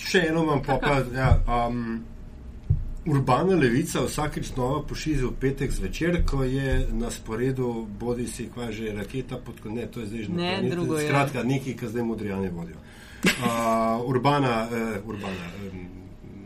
[0.07, 1.37] Še eno vam pa, pa ja,
[1.69, 2.01] um,
[3.07, 8.73] urbana levica vsakeč znova pošizi v petek zvečer, ko je na sporedu bodi si kva
[8.73, 10.99] že raketa pod konec, to je zdaj že ne, drugo.
[10.99, 12.77] Skratka, neki, ki zdaj modrijane vodijo
[13.27, 15.89] uh, urbana, uh, urbana um,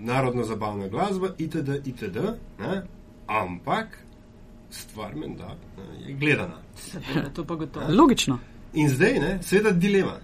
[0.00, 1.68] narodno-zabavna glasba, itd.
[1.84, 2.16] itd.
[2.58, 2.82] Ne?
[3.26, 3.98] Ampak
[4.70, 5.56] stvar menda
[6.06, 6.58] je gledana.
[7.88, 8.38] Logično.
[8.74, 10.18] In zdaj, ne, seveda, dilema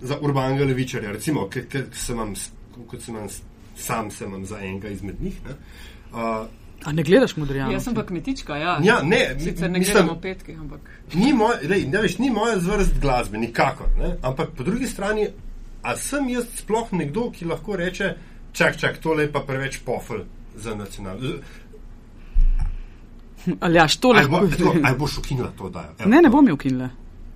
[0.00, 1.48] za urbanega levičarja, recimo,
[2.86, 3.28] kot sem vam,
[3.76, 5.40] sam sem za enega izmed njih.
[5.44, 5.54] Ne,
[6.12, 6.46] uh,
[6.84, 7.72] A ne gledaš modrijano?
[7.72, 8.78] Jaz sem pa kmetička, ja.
[8.82, 10.80] ja ne, Sicer ne mislim, gledamo petke, ampak.
[11.14, 13.86] Ni, moj, lej, ne, veš, ni moja zvrst glasbe, nikakor.
[13.98, 14.16] Ne?
[14.22, 15.28] Ampak po drugi strani,
[15.82, 18.14] a sem jaz sploh nekdo, ki lahko reče,
[18.52, 20.24] čak, čak, tole je pa preveč pofel
[20.56, 21.36] za nacionalno.
[23.60, 24.42] Ali jaš, to lahko.
[24.82, 26.06] Ali boš ukinila to, da je?
[26.06, 26.90] Ne, ne bom jo ukinila.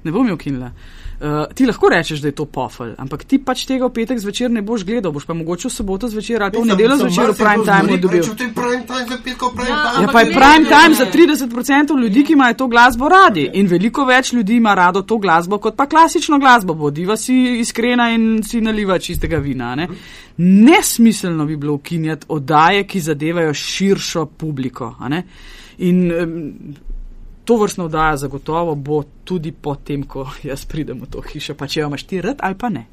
[0.05, 0.67] Ne bom jo ukinila.
[0.67, 1.06] Uh,
[1.55, 4.63] ti lahko rečeš, da je to pofel, ampak ti pač tega v petek zvečer ne
[4.63, 7.65] boš gledal, boš pa mogoče v soboto zvečer ali pa v nedeljo zvečer v prime
[7.65, 8.23] time dobil.
[9.69, 13.67] Ja, ja, pa je prime time za 30% ljudi, ki imajo to glasbo radi in
[13.67, 16.75] veliko več ljudi ima rado to glasbo kot pa klasično glasbo.
[16.75, 19.75] Bodiva si iskrena in si naliva čistega vina.
[19.75, 19.89] Ne?
[20.37, 24.95] Nesmiselno bi bilo ukinjati oddaje, ki zadevajo širšo publiko.
[25.79, 26.53] In um,
[27.47, 31.81] to vrstno oddaja zagotovo bo tudi potem, ko jaz pridem v to hišo, pa če
[31.81, 32.87] jo imaš ti rad ali pa ne.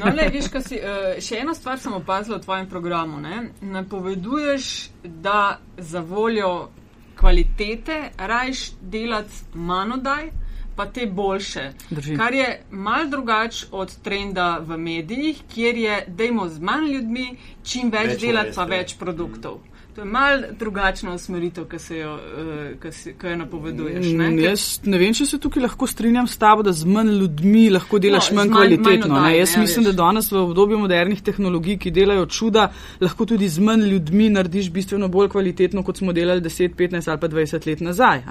[0.00, 3.20] No, le, viš, si, uh, še eno stvar sem opazila v tvojem programu.
[3.20, 3.50] Ne?
[3.60, 4.72] Napoveduješ,
[5.04, 6.70] da za voljo
[7.18, 10.30] kvalitete rajš delati manj oddaj,
[10.78, 11.70] pa te boljše.
[11.90, 12.16] Drži.
[12.16, 17.26] Kar je mal drugač od trenda v medijih, kjer je, dajmo z manj ljudmi,
[17.66, 19.60] čim več, Več delati, pa več produktov.
[19.98, 24.06] To je mal drugačna usmeritev, ki se jo, eh, ki se- ki jo napoveduješ.
[24.06, 24.28] Ne?
[24.30, 27.10] Mm, Ker- Jaz ne vem, če se tukaj lahko strinjam s tabo, da z manj
[27.10, 29.14] ljudmi lahko delaš No, manj manj- manj kvalitetno.
[29.16, 29.38] oddaj, ne.
[29.38, 29.96] Jaz ne, mislim, da veš.
[29.96, 32.68] danes v obdobju modernih tehnologij, ki delajo čuda,
[33.00, 37.20] lahko tudi z manj ljudmi narediš bistveno bolj kvalitetno, kot smo delali 10, 15 ali
[37.20, 38.22] pa 20 let nazaj.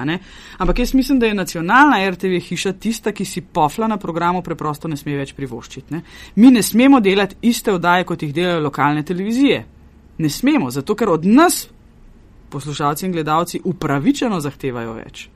[0.57, 4.87] Ampak jaz mislim, da je nacionalna RTV hiša tista, ki si pofla na programu preprosto
[4.87, 5.93] ne sme več privoščiti.
[5.93, 6.01] Ne.
[6.35, 9.65] Mi ne smemo delati iste oddaje, kot jih delajo lokalne televizije.
[10.17, 11.67] Ne smemo, zato ker od nas
[12.49, 15.27] poslušalci in gledalci upravičeno zahtevajo več.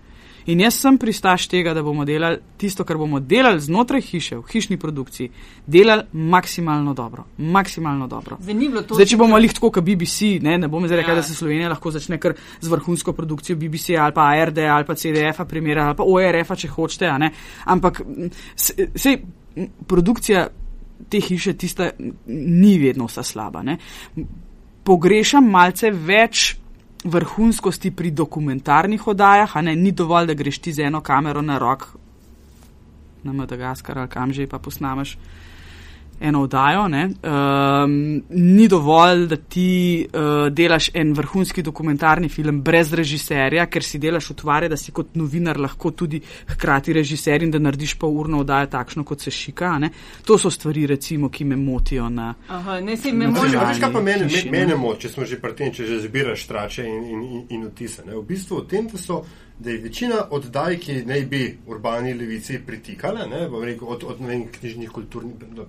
[0.50, 4.48] In jaz sem pristaš tega, da bomo delali tisto, kar bomo delali znotraj hiše, v
[4.50, 5.30] hišni produkciji,
[5.68, 7.28] delali maksimalno dobro.
[7.38, 8.38] Maksimalno dobro.
[8.42, 8.96] Zdaj to.
[8.98, 11.22] Zdaj, če bomo lih tako kot BBC, ne, ne bom zdaj rekel, Ja.
[11.22, 14.96] da se Slovenija lahko začne kar z vrhunsko produkcijo BBC ali pa ARD ali pa
[14.96, 17.12] CDF-a, primera ali pa ORF-a, če hočete.
[17.66, 18.02] Ampak
[18.58, 19.22] sej
[19.88, 20.48] produkcija
[21.10, 21.92] te hiše tista
[22.28, 23.62] ni vedno vsa slaba.
[23.64, 23.78] Ne.
[24.92, 26.58] Pogrešam malce več
[27.08, 31.56] vrhunskosti pri dokumentarnih oddajah, a ne ni dovolj, da greš ti z eno kamero na
[31.62, 31.86] rok
[33.24, 35.16] na Madagaskar ali kam že pa posnameš
[36.22, 36.86] eno oddajo.
[36.86, 44.00] Um, ni dovolj, da ti uh, delaš en vrhunski dokumentarni film brez režiserja, ker si
[44.00, 46.22] delaš utvare, da si kot novinar lahko tudi
[46.54, 49.78] hkrati režiser in da narediš pa urno oddajo takšno, kot se šika.
[49.80, 49.90] Ne?
[50.26, 52.34] To so stvari, recimo, ki me motijo na.
[52.48, 53.68] Aha, ne si me ja.
[53.68, 54.44] Veš, kaj pa mene, ne.
[54.52, 57.70] mene moče, če smo že pri tem, če že zbiraš trače in, in, in, in
[57.70, 58.06] vtise.
[58.06, 58.16] Ne?
[58.18, 59.24] V bistvu v tem, da, so,
[59.62, 63.46] da je večina oddaj, ki naj bi urbani levici pritikale, ne?
[63.62, 65.66] rekel, od, od vem, knjižnih kulturnih, no,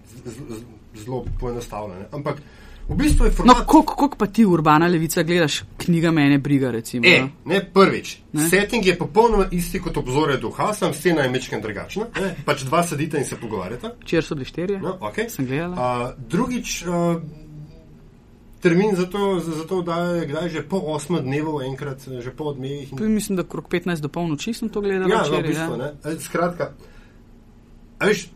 [0.94, 2.06] zelo poenostavljene.
[2.12, 2.40] Ampak
[2.88, 3.66] v bistvu je No, format.
[3.66, 7.06] koliko pa ti urbana levica gledaš knjiga mene briga, recimo?
[7.06, 7.28] E, no?
[7.44, 8.48] ne, prvič, Ne.
[8.48, 12.04] setting je popolnoma isti kot obzore duha, sam scena je mečken drugačna.
[12.16, 12.34] Ne?
[12.44, 13.92] Pač dva sedita in se pogovarjata.
[14.02, 15.28] Včeraj so bili štirje, No, okay.
[15.28, 15.76] sem gledala.
[15.76, 17.22] Uh, drugič, uh,
[18.62, 22.44] termin za to, za, to oddajo je kdaj že po osmem dnevu, enkrat že po
[22.44, 22.92] odmevih.
[22.92, 25.10] in- Tu mislim, da krok 15 do polnoči sem to gledala.
[25.10, 25.76] Ja, no, v bistvu, ja.
[25.76, 25.90] ne.
[26.04, 26.72] E, Skratka,
[27.98, 28.28] a veš,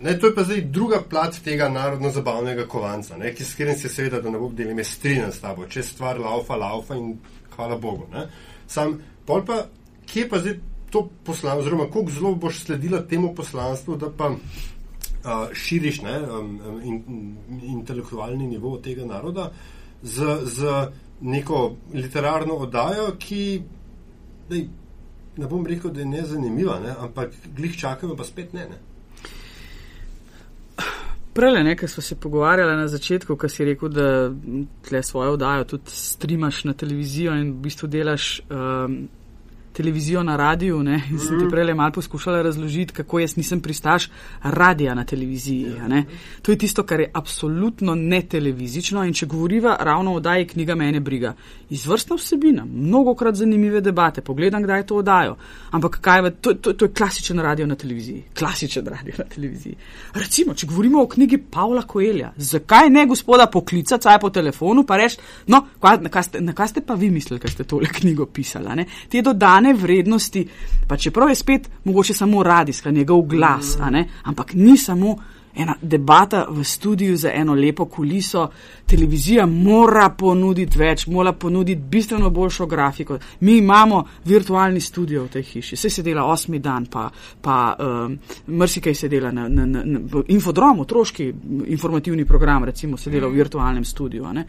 [0.00, 3.88] ne, to je pa zdaj druga plat tega narodno-zabavnega kovanca, ne, ki s katerim se
[3.88, 7.14] seveda, da ne bo delime, strinjam s tabo, če stvar laufa, laufa in
[7.56, 8.08] hvala Bogu.
[8.12, 8.26] Ne.
[8.66, 9.66] Sam, pol pa,
[10.06, 10.58] kje pa zdaj
[10.90, 14.30] to poslanstvo, oziroma koliko zelo boš sledila temu poslanstvu, da pa
[15.26, 19.50] uh, širiš ne, um, in, in, intelektualni nivo tega naroda
[20.02, 20.88] z, z
[21.20, 23.62] neko literarno oddajo, ki
[24.48, 24.68] dej,
[25.36, 28.68] ne bom rekel, da je nezanimiva, ne, ampak glih čakajo, pa spet ne.
[28.70, 28.78] ne.
[31.36, 34.30] Prele, nekaj smo se pogovarjali na začetku, ko si rekel, da
[34.88, 39.08] tle svojo oddajo tudi streamaš na televizijo in v bistvu delaš um,
[39.76, 40.82] televizijo na radiju.
[40.82, 41.02] Ne?
[41.10, 44.08] In sem ti prej malo poskušala razložiti, kako jaz nisem pristaš
[44.42, 45.66] radija na televiziji.
[45.88, 46.04] ne.
[46.42, 49.04] To je tisto, kar je absolutno ne televizično.
[49.04, 51.34] In če govoriva ravno o oddaji knjiga Mene briga,
[51.70, 55.36] izvrstna vsebina, mnogokrat zanimive debate, pogledam, kdaj to oddajo.
[55.70, 58.22] Ampak kaj je, to, to, to je klasičen radio na televiziji.
[58.38, 59.76] Klasičen radio na televiziji.
[60.14, 64.96] Recimo, če govorimo o knjigi Pavla Koelja, zakaj ne gospoda poklicati, saj po telefonu, pa
[64.96, 68.26] reči, no, na kaj ste, na kaj ste pa vi mislili, ker ste tole knjigo
[68.26, 68.66] pisali.
[68.68, 68.86] a ne?
[69.08, 70.46] Te dodane vrednosti,
[70.88, 74.08] pa čeprav je spet mogoče samo radijska, njegov glas, ne?
[74.22, 75.16] ampak ni samo
[75.56, 78.50] ena debata v studiu za eno lepo kuliso.
[78.86, 83.18] Televizija mora ponuditi več, mora ponuditi bistveno boljšo grafiko.
[83.40, 87.08] Mi imamo virtualni studio v tej hiši, vse se dela osmi dan, pa,
[87.40, 91.32] pa um, mrsikaj se dela na, na, na, na infodromu, otroški
[91.66, 94.32] informativni program, recimo, se dela v virtualnem studiu.
[94.32, 94.46] ne.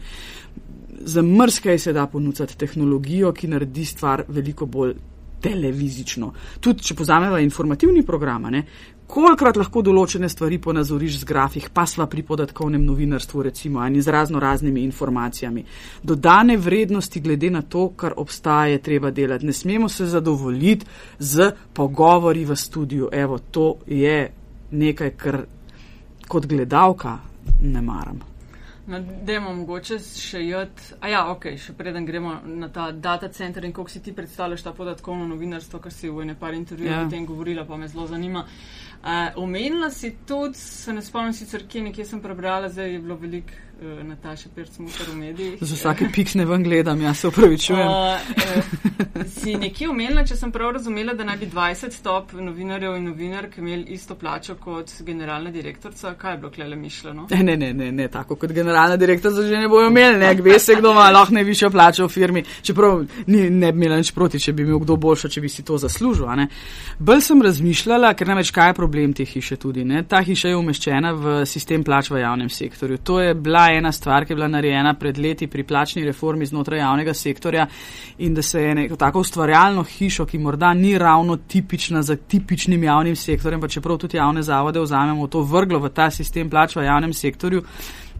[1.00, 4.94] Za mrskaj se da ponuditi tehnologijo, ki naredi stvar veliko bolj
[5.40, 6.32] televizično.
[6.60, 8.64] Tudi, če pozameva informativni program, ne,
[9.08, 14.12] kolikrat lahko določene stvari ponazoriš z grafik, pa sva pri podatkovnem novinarstvu, recimo, in z
[14.12, 15.64] razno raznimi informacijami.
[16.02, 19.46] Dodane vrednosti glede na to, kar obstaja, je treba delati.
[19.46, 20.86] Ne smemo se zadovoljiti
[21.18, 23.08] z pogovori v studiu.
[23.12, 24.18] Evo, to je
[24.70, 25.44] nekaj, kar
[26.28, 27.18] kot gledalka
[27.62, 28.20] ne maram.
[28.88, 30.80] No, Dajmo mogoče še jed.
[31.04, 34.64] A ja, ok, še preden gremo na ta data center in kako si ti predstavljaš
[34.64, 37.02] ta podatkovno novinarstvo, kar si v ene par intervjujih Ja.
[37.06, 38.46] o tem govorila, pa me zelo zanima.
[38.98, 43.16] Uh, omenila si tudi, se ne spomnim sicer, kje nekje sem prebrala, zdaj je bilo
[43.16, 45.58] veliko uh, Nataša Pircmuter v medijih.
[45.60, 47.88] Za vsake piksne ven gledam, jaz se upravičujem.
[47.88, 47.94] Uh,
[49.20, 53.04] uh, si nekje omenila, če sem prav razumela, da naj bi 20 stop novinarjev in
[53.10, 56.14] novinark imeli isto plačo kot generalna direktorica.
[56.14, 57.26] Kaj je bilo klele mišljeno?
[57.30, 60.74] Ne, ne, ne, ne, tako kot generalna direktorica že ne bojo imeli, ne, ve se,
[60.78, 64.52] kdo ima lahko najvišjo plačo v firmi, čeprav ni, ne bi imela nič proti, če
[64.52, 66.26] bi imel kdo boljšo, če bi si to zaslužil.
[66.98, 69.84] Bolj sem razmišljala, ker namreč kaj je problem te hiše tudi.
[69.84, 70.02] Ne?
[70.08, 72.98] Ta hiša je umeščena v sistem plač v javnem sektorju.
[73.06, 76.78] To je bila ena stvar, ki je bila narejena pred leti pri plačni reformi znotraj
[76.78, 77.66] javnega sektorja
[78.18, 82.84] in da se je neko tako ustvarjalno hišo, ki morda ni ravno tipična za tipičnim
[82.84, 86.84] javnim sektorjem, pa čeprav tudi javne zavode vzamemo to vrglo v ta sistem plač v
[86.84, 87.62] javnem sektorju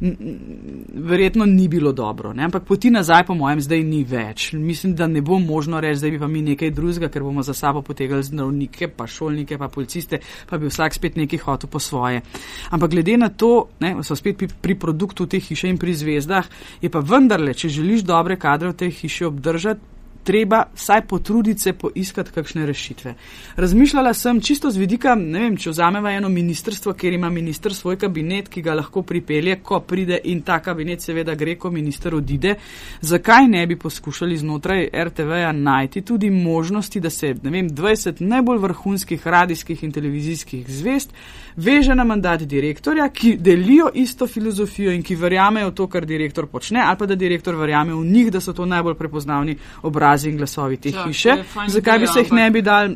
[0.00, 2.32] verjetno ni bilo dobro.
[2.32, 2.44] Ne?
[2.44, 4.52] Ampak poti nazaj, po mojem, zdaj ni več.
[4.52, 7.54] Mislim, da ne bo možno reči, zdaj bi pa mi nekaj drugega, ker bomo za
[7.54, 10.20] sabo potegali zdravnike, pa šolnike, pa policiste,
[10.50, 12.22] pa bi vsak spet nekaj hotel po svoje.
[12.70, 16.46] Ampak glede na to, ne, so spet pri, pri produktu te hiše in pri zvezdah,
[16.82, 19.97] je pa vendarle, če želiš dobre kadre v tej hiši obdržati,
[20.28, 23.14] treba vsaj potruditi se poiskati kakšne rešitve.
[23.56, 27.96] Razmišljala sem čisto z vidika, ne vem, če vzameva eno ministrstvo, ker ima minister svoj
[27.96, 32.58] kabinet, ki ga lahko pripelje, ko pride in ta kabinet seveda gre, ko minister odide,
[33.00, 38.60] zakaj ne bi poskušali znotraj RTV-ja najti tudi možnosti, da se, ne vem, 20 najbolj
[38.66, 41.16] vrhunskih radijskih in televizijskih zvest
[41.56, 46.84] veže na mandat direktorja, ki delijo isto filozofijo in ki verjamejo to, kar direktor počne,
[46.84, 50.76] ali pa da direktor verjame v njih, da so to najbolj prepoznavni obrazi in glasovi
[50.76, 51.36] te ja, hiše.
[51.66, 52.94] Zakaj bi se jih ne bi dal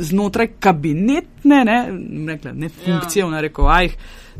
[0.00, 1.78] znotraj kabinetne, ne,
[2.32, 3.26] rekla, ne funkcije ja.
[3.26, 3.96] v narekovajih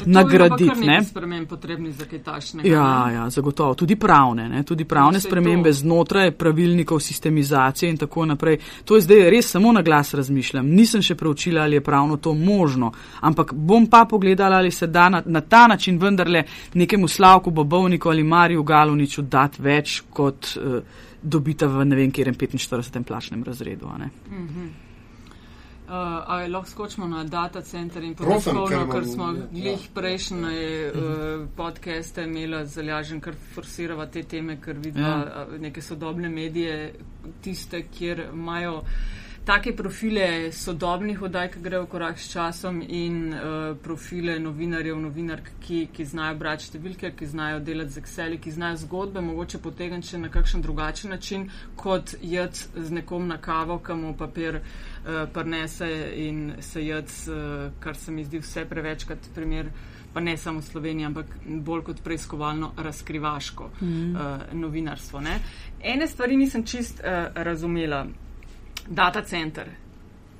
[0.06, 0.80] nagraditi.
[0.80, 2.68] Ne spremembe potrebni za kaj tašnega.
[2.68, 3.74] Ja, ja, zagotovo.
[3.74, 4.62] Tudi pravne, ne?
[4.62, 5.74] tudi pravne spremembe to.
[5.74, 8.58] znotraj pravilnikov sistemizacije in tako naprej.
[8.84, 10.66] To je zdaj res samo na glas razmišljam.
[10.66, 15.08] Nisem še preučila, ali je pravno to možno, ampak bom pa pogledala, ali se da
[15.08, 16.44] na, na ta način vendarle
[16.74, 20.82] nekemu slavku Bobovniku ali Mariju Galuniču dati več, kot uh,
[21.22, 23.04] dobita v ne vem, kjerem 45.
[23.04, 23.86] plačnem razredu.
[25.90, 25.94] Uh,
[26.26, 29.90] ali lahko skočimo na data center in podatkovno, ker smo glih ja.
[29.94, 35.46] prejšnje uh, podcaste imeli zalažen, ker forsirava te teme, ker vidimo ja.
[35.58, 36.94] neke sodobne medije,
[37.42, 38.84] tiste, kjer imajo
[39.44, 45.50] take profile sodobnih oddaj, ki grejo v korak s časom in uh, profile novinarjev, novinark,
[45.64, 50.12] ki, ki znajo brati številke, ki znajo delati z Excel, ki znajo zgodbe, mogoče potegniti
[50.12, 54.60] še na kakšen drugačen način, kot jed z nekom na kavo, kamu papir.
[55.00, 59.70] Eh, prnese in se jed, eh, kar se mi zdi vse prevečkrat primer,
[60.12, 64.16] pa ne samo v Sloveniji, ampak bolj kot preiskovalno razkrivaško mm.
[64.52, 65.20] novinarstvo.
[65.20, 65.38] Ne?
[65.80, 67.00] Ene stvari nisem čist
[67.34, 68.06] razumela.
[68.88, 69.70] Data center.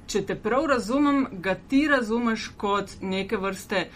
[0.07, 3.89] Če te prav razumem, ga ti razumeš kot neke vrste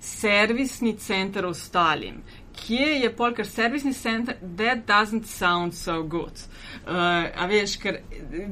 [0.00, 2.22] servisni center ostalim
[2.66, 6.42] kje je pol, ker servisni center, that doesn't sound so good.
[6.86, 8.00] Uh, a veš, ker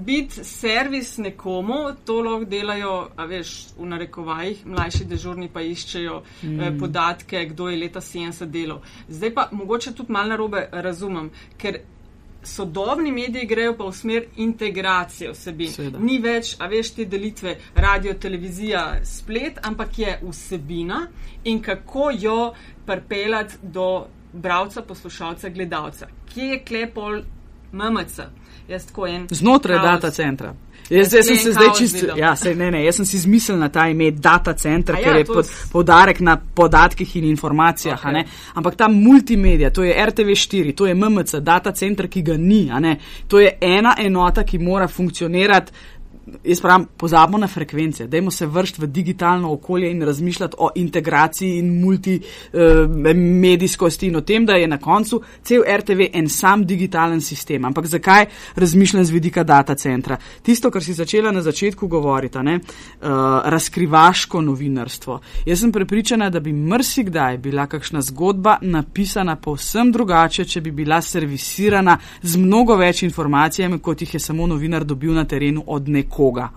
[0.05, 6.47] biti servis nekomu, to lahko delajo, a veš, v narekovajih, mlajši dežurni pa iščejo eh,
[6.47, 6.59] mm.
[6.61, 8.83] uh, podatke, kdo je leta 70 delal.
[9.09, 11.83] Zdaj pa mogoče tudi mal narobe razumem, ker
[12.49, 15.73] sodobni mediji grejo pa v smer integracije vsebin.
[15.73, 15.99] Seveda.
[15.99, 21.07] Ni več, a veš, te delitve radio, televizija, splet, ampak je vsebina
[21.45, 22.39] in kako jo
[22.87, 26.09] pripeljati do bravca, poslušalca, gledalca.
[26.33, 27.21] Kje je klepol
[27.73, 28.21] MMC?
[29.31, 30.55] Znotraj data centra.
[30.91, 33.69] Jaz, jaz sem se zdaj čisto, ja, sej, ne, ne, jaz sem si izmislil na
[33.69, 38.25] ta ime data center, ja, ker je pod, podarek na podatkih in informacijah, okay.
[38.55, 42.65] ampak ta multimedia, to je RTV4, to je MMC, data center, ki ga ni,
[43.29, 45.73] to je ena enota, ki mora funkcionirati
[46.45, 51.59] jaz pravim, pozabimo na frekvence, dajmo se vršiti v digitalno okolje in razmišljati o integraciji
[51.59, 57.21] in multimedijskosti uh, in o tem, da je na koncu cel RTV en sam digitalen
[57.21, 57.65] sistem.
[57.65, 58.27] Ampak zakaj
[58.57, 60.17] razmišljam z vidika data centra?
[60.43, 62.45] Tisto, kar si začela na začetku govoriti, uh,
[63.45, 65.21] razkrivaško novinarstvo.
[65.47, 71.03] Jaz sem prepričana, da bi mrsikdaj bila kakšna zgodba napisana povsem drugače, če bi bila
[71.03, 76.18] servisirana z mnogo več informacijami, kot jih je samo novinar dobil na terenu od nekoga
[76.19, 76.51] koga.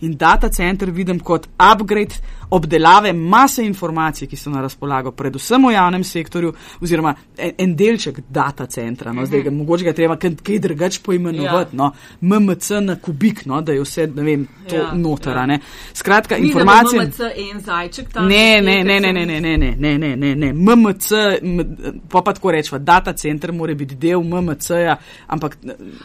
[0.00, 2.18] In data center vidim kot upgrade
[2.50, 8.20] obdelave mase informacij, ki so na razpolago, predvsem v javnem sektorju, oziroma en, en delček
[8.28, 9.12] data centra.
[9.12, 11.82] No, zdaj, mogoče ga treba kaj, drugače poimenovati, Ja.
[11.82, 15.40] no, MMC na kubik, no, da je vse, ne vem, to Ja, notara.
[15.40, 15.46] ja.
[15.46, 15.58] Ne.
[15.92, 17.00] Skratka, Ni, informacije.
[17.02, 17.20] MMC
[17.52, 18.26] en zajček tam.
[18.26, 20.52] Ne, ne, ne, ne, ne, ne, ne, ne, ne, ne, ne, ne.
[20.52, 21.10] MMC,
[21.42, 21.76] m-
[22.08, 25.56] pa pa tako rečemo, data center mora biti del MMC-ja, ampak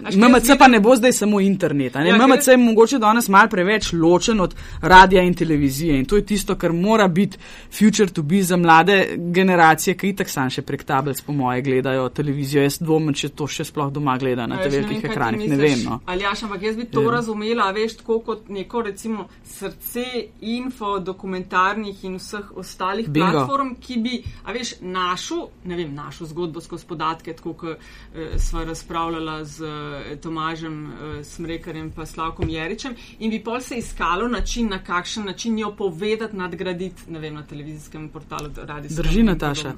[0.09, 1.95] še MMC pa ne bo zdaj samo internet.
[1.95, 2.07] Ne?
[2.09, 6.25] Ja, MMC je mogoče danes mal preveč ločen od radia in televizije in to je
[6.31, 7.37] tisto, kar mora biti
[7.71, 8.97] future to be za mlade
[9.35, 12.63] generacije, ki itak sam še prek tablic po moje gledajo televizijo.
[12.65, 15.47] Jaz dvomim, če to še sploh doma gleda na A teh velikih ekranih.
[15.49, 15.83] Ne vem.
[15.85, 15.99] No.
[16.05, 17.11] Ali jaš, ampak jaz bi to Ja.
[17.17, 20.05] razumela, veš, tako kot neko recimo srce
[20.41, 23.31] info, dokumentarnih in vseh ostalih Bingo.
[23.31, 28.37] platform, ki bi, a veš, našo, ne vem, našo zgodbo skozi podatke, tako kot eh,
[28.37, 34.27] sva razpravljala z eh, Tomažem eh, Smrekarjem pa Slavkom Jeričem in bi pol se iskalo
[34.27, 38.49] način, na kakšen način jo povedati, nadgraditi, ne vem, na televizijskem portalu.
[38.89, 39.73] Drži, Nataša.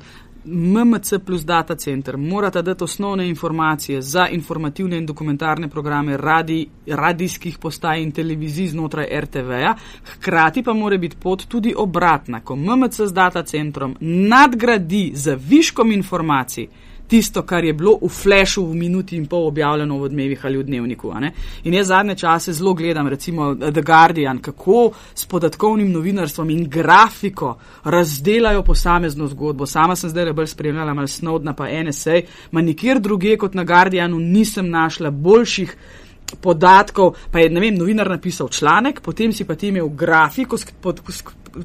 [0.45, 7.57] MMC plus Data Center morata dati osnovne informacije za informativne in dokumentarne programe radi, radijskih
[7.57, 9.75] postaj in televizij znotraj RTV-ja,
[10.13, 15.91] hkrati pa mora biti pot tudi obratna, ko MMC z Data Centrom nadgradi z viškom
[15.91, 16.67] informacij
[17.07, 20.63] tisto, kar je bilo v flashu v minuti in pol objavljeno v odmevih ali v
[20.63, 21.13] dnevniku.
[21.63, 27.57] In jaz zadnje čase zelo gledam, recimo The Guardian, kako s podatkovnim novinarstvom in grafiko
[27.83, 29.65] razdelajo posamezno zgodbo.
[29.65, 34.19] Sama sem zdaj bolj spremljala mal Snowdna pa NSA, ma nikjer druge kot na Guardianu
[34.19, 35.77] nisem našla boljših
[36.41, 41.01] podatkov, pa je, vem, novinar napisal članek, potem si pa ti imel grafiko, pod,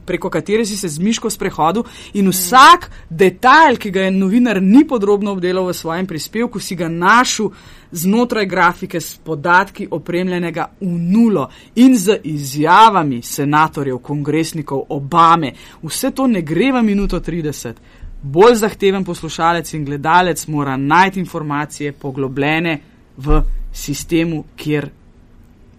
[0.05, 1.83] preko katere si se z miško sprehodil
[2.15, 6.89] in vsak detajl, ki ga je novinar ni podrobno obdelal v svojem prispevku, si ga
[6.89, 7.51] našel
[7.93, 15.53] znotraj grafike s podatki opremljenega v nulo in z izjavami senatorjev, kongresnikov, Obame.
[15.83, 17.75] Vse to ne gre v minuto 30.
[18.23, 22.81] Bolj zahteven poslušalec in gledalec mora najti informacije poglobljene
[23.17, 23.43] v
[23.79, 24.91] sistemu, kjer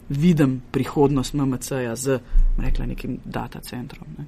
[0.10, 2.20] vidim prihodnost MMC-ja z
[2.58, 4.08] rekla, nekim data centrom.
[4.18, 4.26] Ne.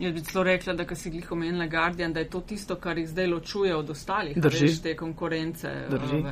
[0.00, 3.08] Jaz bi celo rekla, da, si glih omenila Guardian, da je to tisto, kar jih
[3.08, 4.66] zdaj ločuje od ostalih, Drži.
[4.66, 5.68] veš, te konkurence.
[5.90, 6.22] Drži.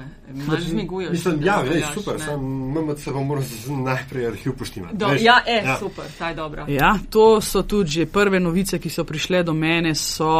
[0.47, 1.11] Malo zmiguješ.
[1.11, 2.25] Mislim, da ja, to veš, super, ne.
[2.25, 2.41] sam
[2.73, 3.43] MMC pa mora
[3.85, 4.97] najprej arhiv poštimati.
[4.97, 5.23] Do, veš.
[5.23, 5.77] ja, eh, ja.
[5.79, 6.65] super, ta je dobra.
[6.69, 10.33] Ja, to so tudi že prve novice, ki so prišle do mene, so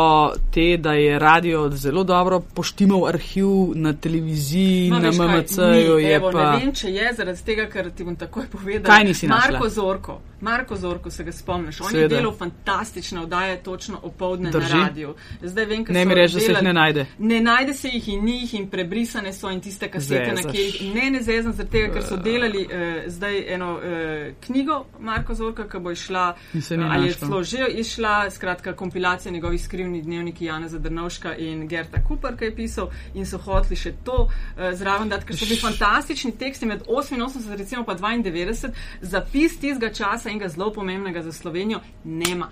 [0.51, 5.99] te, da je radio zelo dobro poštimal arhiv na televiziji, No, na MMC-ju.
[6.15, 8.83] evo, pa- Ne vem, če je zaradi tega, ker ti bom takoj povedal.
[8.85, 9.51] Kaj nisi našla?
[9.51, 10.21] Marko Zorko.
[10.41, 11.81] Marko Zorko, se ga spomniš.
[11.81, 12.15] On Seveda.
[12.15, 14.75] je delal fantastične oddaje točno opoldne Drži.
[14.75, 15.15] na radiju.
[15.43, 17.07] Zdaj vem, ker Ne so mi reči, da se jih ne najde.
[17.19, 20.45] Ne najde se jih in ni jih in prebrisane so in tiste kasete, na Zezaš.
[20.45, 22.71] katerih ne, ne zezam, zaradi tega, ker so delali uh,
[23.07, 23.83] zdaj eno uh,
[24.41, 29.33] knjigo Marko Zorka, ki bo išla, se ni ali je celo že išla, skratka kompilacija
[29.33, 33.93] njegovih skrivnih dnevnikov Jana Zadrnovška in Gerta Cooper, ki je pisal in so hoteli še
[34.05, 34.31] to uh,
[34.75, 38.71] zraven dati, ker so bili fantastični teksti med 88 recimo pa 92,
[39.01, 42.51] zapis tistega časa in ga zelo pomembnega za Slovenijo nema.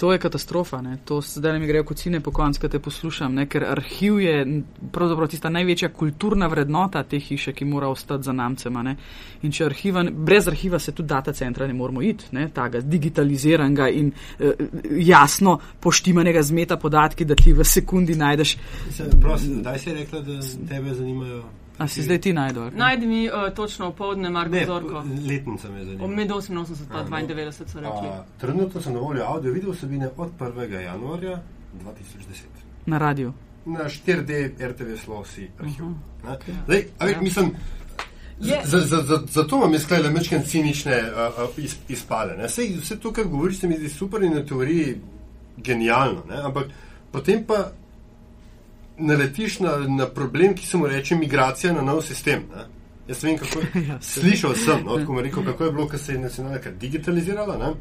[0.00, 0.80] To je katastrofa.
[0.82, 0.96] Ne?
[1.04, 3.44] To zdaj mi grejo kocine po koncu, ko te poslušam, ne?
[3.46, 4.62] ker arhiv je
[4.92, 8.82] pravzaprav tista največja kulturna vrednota te hiše, ki mora ostati za namcema.
[8.82, 8.96] Ne?
[9.42, 12.48] In če arhiva, brez arhiva se tudi data centra ne moramo iti, ne?
[12.48, 14.08] taga digitaliziranega in
[14.38, 14.66] eh,
[15.04, 18.56] jasno poštimanega z meta podatki, da ti v sekundi najdeš.
[18.90, 21.44] Se- prosim, Daj si rekla, da tebe zanimajo.
[21.80, 22.70] A si zdaj ti ali kaj?
[22.72, 25.04] Najdi mi uh, točno opoldne Marko Ne, Zorko.
[25.24, 26.06] letnica me zanima.
[26.08, 27.16] Med 88 pa A, no.
[27.26, 28.08] 92 so rekli.
[28.08, 30.80] A, trenutno so na voljo audio video vsebine od 1.
[30.80, 31.40] januarja
[31.74, 32.42] 2010.
[32.86, 33.32] Na radiju.
[33.66, 34.30] Na 4D
[34.62, 35.84] RTV Slosi arhiv.
[35.84, 35.94] Mhm.
[36.24, 36.38] Ne?
[36.64, 37.20] Zdaj, a veš, Ja.
[37.22, 37.50] mislim,
[38.40, 38.60] Je.
[38.64, 41.02] za- za- za- Zato imam jaz sklele mečken cinične
[41.38, 42.36] uh, uh, iz, izpade.
[42.36, 42.48] Ne?
[42.48, 44.96] Sej, vse to, kar govoriš, se mi zdi super in na teoriji
[45.58, 46.36] genialno, ne?
[46.38, 46.66] ampak
[47.12, 47.72] potem pa
[49.00, 52.42] naletiš na, na problem, ki se mu reče migracija na nov sistem.
[52.56, 52.64] Ne?
[53.08, 56.18] Jaz vem, kako Ja, slišal sem, no, ko rekel, kako je bilo, ko se je
[56.18, 57.72] nacionalka digitalizirala, ne?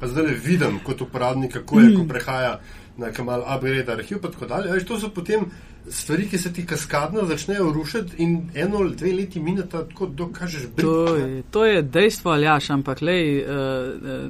[0.00, 1.96] pa zdaj le vidim kot uporabnik, kako je, Mm.
[1.96, 2.60] ko prehaja
[2.96, 4.72] na kamal upgrade arhiv, pa tako dalje.
[4.72, 5.46] Veš, to so potem
[5.90, 10.62] stvari, ki se ti kaskadno začnejo rušiti in eno ali dve leti mineta, tako dokažeš
[10.76, 11.30] To brit.
[11.30, 13.48] je, to je dejstvo, Aljaš, ampak lej, uh,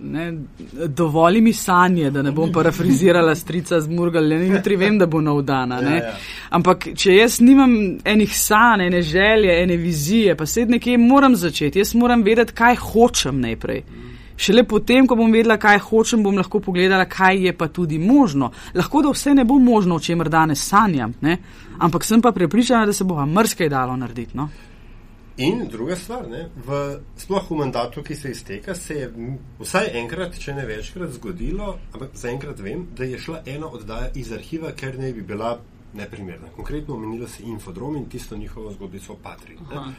[0.02, 0.32] ne,
[0.86, 5.42] dovoli mi sanje, da ne bom parafrizirala strica z Murgalja, jutri vem, da bo nov
[5.42, 5.70] dan.
[5.70, 6.16] Ja, ja.
[6.50, 11.78] Ampak če jaz nimam enih sanj, ene želje, ene vizije, pa sed nekje moram začeti,
[11.78, 13.84] jaz moram vedeti, kaj hočem najprej.
[14.36, 18.50] Šele potem, ko bom vedela, kaj hočem, bom lahko pogledala, kaj je pa tudi možno.
[18.74, 21.38] Lahko da vse ne bo možno, o čemer danes sanjam, ne?
[21.78, 24.36] ampak sem pa prepričana, da se bo mrskaj dalo narediti.
[24.36, 24.48] No?
[25.36, 26.80] In druga stvar, ne, v,
[27.18, 29.08] sploh v mandatu, ki se izteka, se je
[29.58, 34.30] vsaj enkrat, če ne večkrat, zgodilo, ampak zaenkrat vem, da je šla ena oddaja iz
[34.32, 35.56] arhiva, ker ne bi bila
[35.94, 36.52] neprimerna.
[36.54, 39.18] Konkretno omenila se Infodrom in tisto njihovo zgodbico o.
[39.24, 39.90] Aha.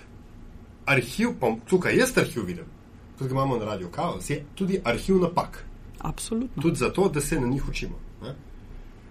[0.85, 2.71] Arhiv, pa tukaj jaz arhiv vidim,
[3.17, 5.65] tudi ga imamo na Radio Chaos, je tudi arhiv napak.
[5.99, 6.61] Absolutno.
[6.61, 7.95] Tudi zato, da se na njih učimo.
[8.21, 8.35] Ne?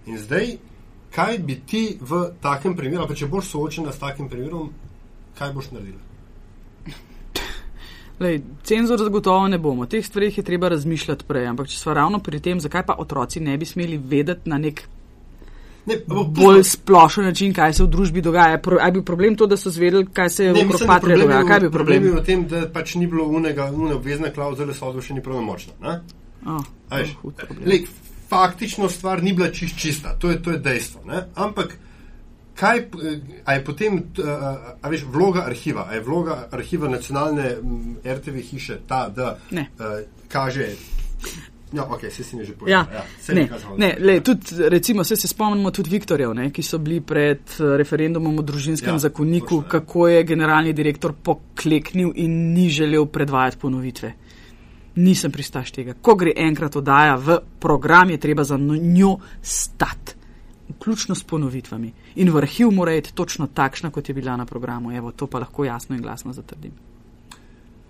[0.07, 0.57] In zdaj,
[1.15, 4.71] kaj bi ti v takem primeru, ali pa če boš soočena s takim primerom,
[5.39, 6.03] kaj boš naredila?
[8.23, 9.83] Lej, cenzor zagotovo ne bomo.
[9.83, 11.49] O teh stvarih je treba razmišljati prej.
[11.51, 14.85] Ampak če smo ravno pri tem, zakaj pa otroci ne bi smeli vedeti na nek
[15.87, 18.59] Ne, bo- bolj splošen način, kaj se v družbi dogaja.
[18.59, 21.43] Pro, je bil problem to, da so zvedeli, kaj se je Ne, okrog patrije dogaja?
[21.43, 21.99] Kaj je bil problem?
[21.99, 25.23] Problem je v tem, da pač ni bilo unega, une obvezne klauzule, sodba še ni
[25.23, 26.01] pravnomočna.
[26.47, 27.01] Oh, A
[27.65, 27.85] lej,
[28.29, 31.05] faktično stvar ni bila čist čista, to je, to je dejstvo.
[31.05, 31.27] Ne?
[31.37, 31.77] Ampak
[32.55, 32.83] kaj
[33.45, 34.33] a je potem, a,
[34.83, 37.57] a veš, vloga arhiva, a je vloga arhiva nacionalne
[38.07, 39.69] RTV hiše ta, da Ne.
[39.81, 40.69] eh, kaže.
[41.75, 42.87] Ja, ok, se si mi že Ja, povedal.
[42.95, 43.49] Ja, saj ne,
[43.79, 47.41] ne, da- lej, tudi, recimo, se, se spomnimo tudi Viktorjev, ne, ki so bili pred
[47.59, 49.71] eh, referendumom o družinskem Ja, ja, zakoniku, točno, ja.
[49.71, 54.13] kako je generalni direktor pokleknil in ni želel predvajati ponovitve.
[54.95, 55.95] Nisem pristaš tega.
[56.01, 60.15] Ko gre enkrat oddaja v program, je treba za njo stati,
[60.69, 61.93] vključno s ponovitvami.
[62.15, 64.93] In v arhiv mora iti točno takšna, kot je bila na programu.
[64.93, 66.94] Evo, to pa lahko jasno in glasno zatrdim.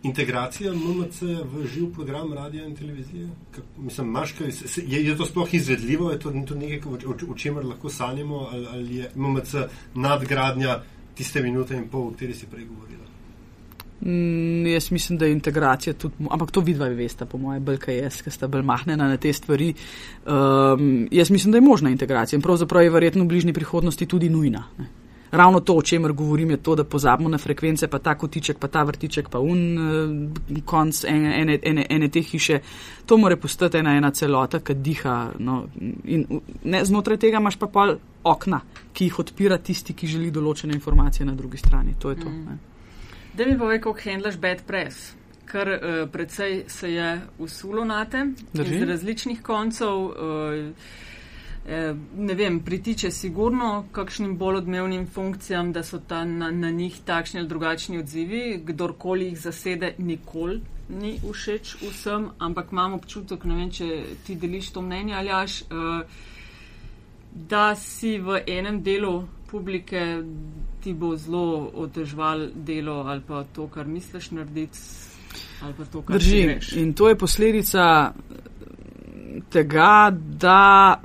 [0.04, 3.28] Integracija MMC v živ program radia in televizije?
[3.50, 6.98] Kak, mislim, imaš kaj, se- je, je to sploh izvedljivo, je to, to nekaj, o,
[7.10, 9.54] o, o čemer lahko sanjamo, ali, ali je MMC
[9.94, 10.82] nadgradnja
[11.14, 13.04] tiste minute in pol, o kateri si prej govorila?
[14.04, 17.98] Mm, jaz mislim, da je integracija tudi, ampak to vidva veste, po mojem, bolj kaj
[17.98, 19.70] jaz, ki sta bolj mahnjena na te stvari.
[20.26, 24.28] Um, jaz mislim, da je možna integracija in pravzaprav je verjetno v bližnji prihodnosti tudi
[24.28, 24.66] nujna.
[24.78, 25.03] Ne.
[25.34, 28.68] Ravno to, o čemer govorim, je to, da pozabimo na frekvence, pa ta kotiček, pa
[28.68, 32.60] ta vrtiček, pa un uh, konc ene, ene, ene, ene te hiše.
[33.06, 35.16] To mora postati ena, ena celota, ki diha.
[35.38, 35.64] No,
[36.04, 36.22] in
[36.62, 38.60] ne, znotraj tega imaš pa pol okna,
[38.92, 41.96] ki jih odpira tisti, ki želi določene informacije na drugi strani.
[41.98, 42.30] To je to.
[42.30, 42.58] Mm.
[43.34, 45.16] Da mi povej, kako handlaš bad press.
[45.50, 47.08] Ker uh, precej se je
[47.42, 48.22] usulo na te
[48.54, 49.98] iz različnih koncev.
[49.98, 50.14] Uh,
[50.54, 51.10] eh,
[52.16, 57.40] ne vem, pritiče sigurno kakšnim bolj odmevnim funkcijam, da so ta na, na njih takšni
[57.40, 58.60] ali drugačni odzivi.
[58.64, 64.70] Kdorkoli jih zasede, nikoli ni všeč vsem, ampak imam občutek, ne vem, če ti deliš
[64.74, 66.02] to mnenje ali aš, uh,
[67.34, 70.22] da si v enem delu publike
[70.82, 74.78] ti bo zelo otežval delo ali pa to, kar misliš narediti.
[75.92, 76.58] To, Drži.
[76.76, 78.12] In to je posledica
[79.50, 81.00] tega, da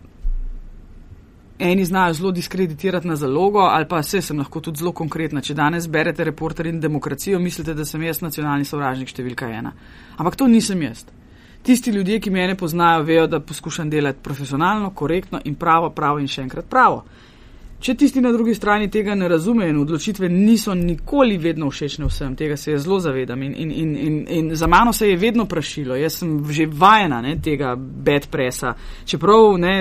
[1.59, 5.41] eni znajo zelo diskreditirati na zalogo, ali pa vse sem lahko tudi zelo konkretna.
[5.41, 9.73] Če danes berete reporter in demokracijo, mislite, da sem jaz nacionalni sovražnik številka ena.
[10.17, 11.03] Ampak to nisem jaz.
[11.63, 16.31] Tisti ljudje, ki mene poznajo, vejo, da poskušam delati profesionalno, korektno in pravo, pravo in
[16.31, 17.03] še enkrat pravo.
[17.79, 22.33] Če tisti na drugi strani tega ne razumejo in odločitve niso nikoli vedno všečne vsem,
[22.35, 25.45] tega se jaz zelo zavedam in, in, in, in, in za mano se je vedno
[25.45, 28.73] prašilo, jaz sem že vajena ne, tega bed presa,
[29.05, 29.77] čeprav ne,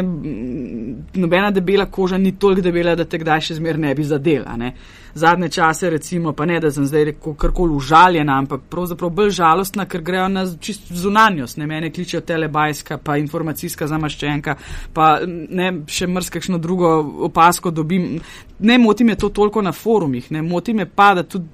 [1.14, 4.54] nobena debela koža ni toliko debela, da te kdaj še zmer ne bi zadela.
[4.56, 4.72] Ne.
[5.18, 10.04] Zadnje čase recimo, pa ne da sem zdaj karkoli užaljena, ampak pravzaprav bolj žalostna, ker
[10.06, 14.54] grejo na čist zunanjost, ne mene kličejo telebajska, pa informacijska zamaščenka,
[14.94, 16.94] pa ne še mrskakšno drugo
[17.26, 18.20] opasko dobim.
[18.58, 21.46] Ne moti me to toliko na forumih, ne moti me pa, da tudi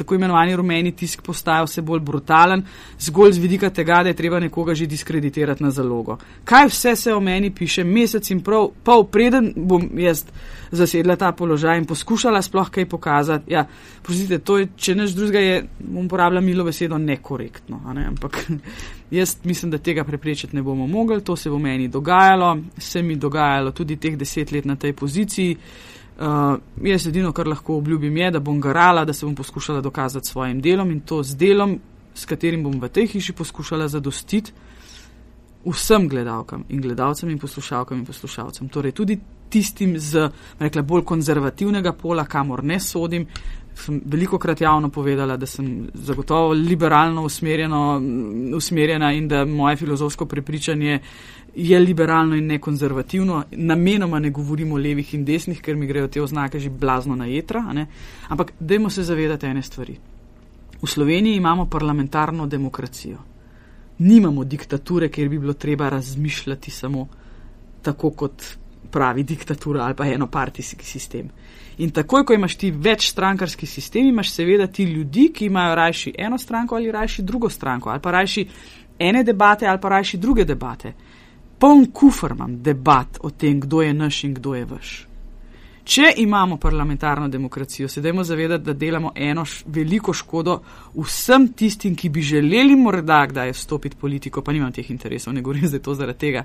[0.00, 2.64] tako imenovani rumeni tisk postaja vse bolj brutalen,
[2.98, 6.16] zgolj z vidika tega, da je treba nekoga že diskreditirati na zalogo.
[6.44, 10.24] Kaj vse se o meni piše, mesec in prav, pol preden bom jaz
[10.70, 13.52] zasedla ta položaj in poskušala sploh kaj pokazati.
[13.52, 13.66] Ja,
[14.02, 17.80] prosite, to je, če neč drugega je, bom uporabljala milo besedo, nekorektno.
[17.94, 18.06] Ne?
[18.06, 18.40] Ampak
[19.18, 23.16] jaz mislim, da tega preprečiti ne bomo mogli, to se bo meni dogajalo, se mi
[23.16, 25.56] dogajalo tudi teh deset let na tej poziciji.
[26.20, 30.28] Uh, jaz edino, kar lahko obljubim, je, da bom garala, da se bom poskušala dokazati
[30.28, 31.78] svojim delom in to z delom,
[32.14, 34.52] s katerim bom v tej hiši poskušala zadostiti
[35.64, 38.68] vsem gledalkam in gledalcem in poslušalkam in poslušalcem.
[38.68, 39.18] Torej tudi
[39.50, 43.26] tistim z rekla, bolj konzervativnega pola, kamor ne sodim.
[43.74, 47.24] Sem veliko krat javno povedala, da sem zagotovo liberalno
[48.56, 50.98] usmerjena in da moje filozofsko prepričanje
[51.54, 53.44] je liberalno in ne konzervativno.
[53.50, 57.26] Namenoma ne govorimo o levih in desnih, ker mi grejo te oznake že blazno na
[57.26, 57.86] jedra.
[58.28, 59.96] Ampak dajmo se zavedati ene stvari.
[60.82, 63.18] V Sloveniji imamo parlamentarno demokracijo.
[63.98, 67.08] Nimamo diktature, kjer bi bilo treba razmišljati samo
[67.82, 68.42] tako, kot
[68.90, 71.28] pravi diktatura ali pa enopartijski sistem.
[71.78, 76.38] In takoj, ko imaš ti večstrankarski sistem, imaš seveda ti ljudi, ki imajo rajši eno
[76.38, 78.48] stranko ali rajši drugo stranko, ali pa rajši
[78.98, 80.92] ene debate ali pa rajši druge debate.
[81.60, 84.90] Poln kufr imam debat o tem, kdo je naš in kdo je vaš.
[85.84, 90.60] Če imamo parlamentarno demokracijo, se dajmo zavedati, da delamo eno veliko škodo
[90.94, 95.42] vsem tistim, ki bi želeli morda kdaj vstopiti v politiko, pa nimam teh interesov, ne
[95.42, 96.44] govorim zdaj to zaradi tega.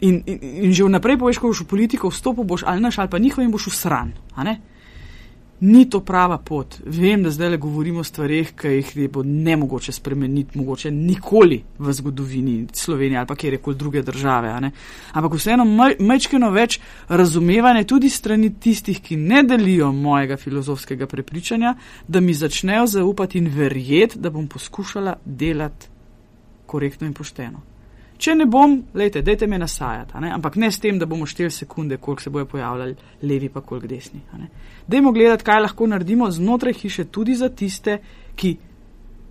[0.00, 3.10] In, in, in že vnaprej poveš, ko boš v politiko vstopil, boš ali naš ali
[3.12, 4.14] pa njihov in boš usran.
[5.60, 6.76] Ni to prava pot.
[6.86, 11.62] Vem, da zdaj le govorimo o stvarih, ki jih bo ne mogoče spremeniti, mogoče nikoli
[11.78, 14.70] v zgodovini Slovenije ali pa kjerkoli druge države.
[15.12, 15.64] Ampak vseeno
[15.98, 16.78] majčkeno več
[17.08, 21.74] razumevanja tudi strani tistih, ki ne delijo mojega filozofskega prepričanja,
[22.08, 25.86] da mi začnejo zaupati in verjeti, da bom poskušala delati
[26.66, 27.77] korektno in pošteno.
[28.18, 30.32] Če ne bom, lejte, dajte me nasajati, ne?
[30.34, 33.86] ampak ne s tem, da bomo šteli sekunde, koliko se bojo pojavljali levi pa koliko
[33.86, 34.20] desni.
[34.90, 37.98] Dajmo gledati, kaj lahko naredimo znotraj hiše tudi za tiste,
[38.34, 38.56] ki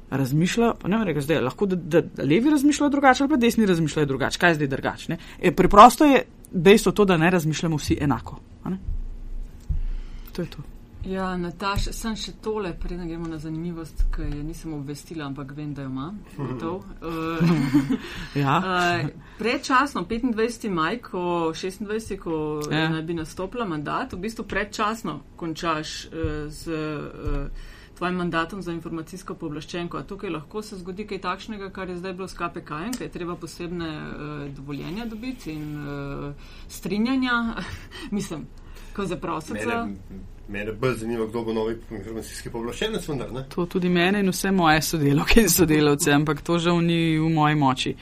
[0.09, 3.65] razmišljajo, pa ne vem, zdaj lahko, da, da, da levi razmišljajo drugače ali pa desni
[3.65, 4.39] razmišljajo drugače.
[4.39, 5.17] Kaj je zdaj drugače?
[5.41, 8.39] E, preprosto je dejstvo to, da ne razmišljamo vsi enako.
[10.31, 10.63] To je to.
[11.07, 15.71] Ja, Nataša, sem še tole, preden gremo na zanimivost, ki je nisem obvestila, ampak vem,
[15.73, 16.07] da jo ima.
[16.35, 16.83] Uh,
[18.43, 18.57] ja.
[18.59, 19.07] uh,
[19.39, 20.67] predčasno, 25.
[20.73, 22.17] maj, ko 26.
[22.19, 22.35] ko
[22.67, 22.89] ja.
[22.91, 29.37] naj bi nastopila mandat, v bistvu predčasno končaš uh, z uh, tvojim mandatom za informacijsko
[29.39, 29.97] povlaščenko.
[29.97, 33.13] A tukaj lahko se zgodi kaj takšnega, kar je zdaj bilo s KPK-jem, kaj je
[33.15, 37.37] treba posebne uh, dovoljenja dobiti in uh, strinjanja,
[38.17, 38.43] mislim,
[38.91, 39.85] ko zaprosica.
[40.49, 43.43] Mene bolj zanima, kdo bo novi informacijski povlaščenec, vendar ne.
[43.51, 47.55] To tudi mene in vse moje sodelavke in sodelavce, ampak to žal ni v moji
[47.59, 47.93] moči.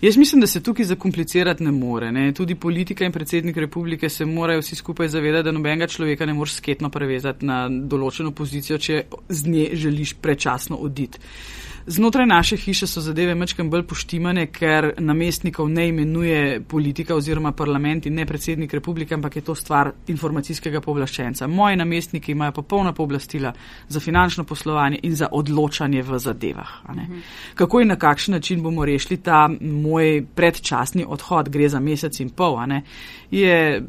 [0.00, 2.08] Jaz mislim, da se tukaj zakomplicirati ne more.
[2.12, 2.32] Ne.
[2.32, 6.56] Tudi politika in predsednik republike se morajo vsi skupaj zavedati, da nobenega človeka ne moreš
[6.62, 11.20] sketno prevezati na določeno pozicijo, če z nje želiš prečasno oditi.
[11.86, 18.06] Znotraj naše hiše so zadeve mečkam bolj poštimane, ker namestnikov ne imenuje politika oziroma parlament
[18.06, 21.46] in ne predsednik republike, ampak je to stvar informacijskega povlaščenca.
[21.46, 23.52] Moji namestniki imajo popolna pooblastila
[23.88, 26.68] za finančno poslovanje in za odločanje v zadevah.
[26.88, 27.18] Mhm.
[27.54, 32.30] Kako in na kakšen način bomo rešili ta moj predčasni odhod, gre za mesec in
[32.30, 32.58] pol,
[33.30, 33.82] je,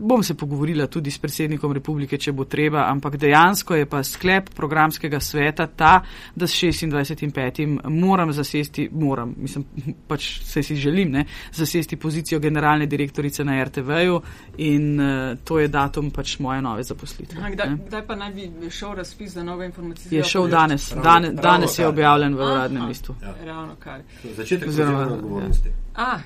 [0.00, 4.50] bom se pogovorila tudi s predsednikom republike, če bo treba, ampak dejansko je pa sklep
[4.54, 6.02] programskega sveta ta,
[6.34, 9.64] da s 26 petim moram zasesti, moram, mislim,
[10.08, 14.20] pač se si želim, ne, zasesti pozicijo generalne direktorice na RTV-ju
[14.58, 17.40] in uh, to je datum pač moje nove zaposlitve.
[17.40, 20.18] Aha, kdaj, kdaj pa naj bi šel razpis za nove informacije?
[20.18, 23.14] Je šel danes, danes, danes je objavljen v uradnem listu.
[23.22, 23.34] Ja.
[23.44, 24.02] Ravno kar.
[24.36, 25.72] Začetek oziroma odgovornosti.
[25.94, 26.20] Ah,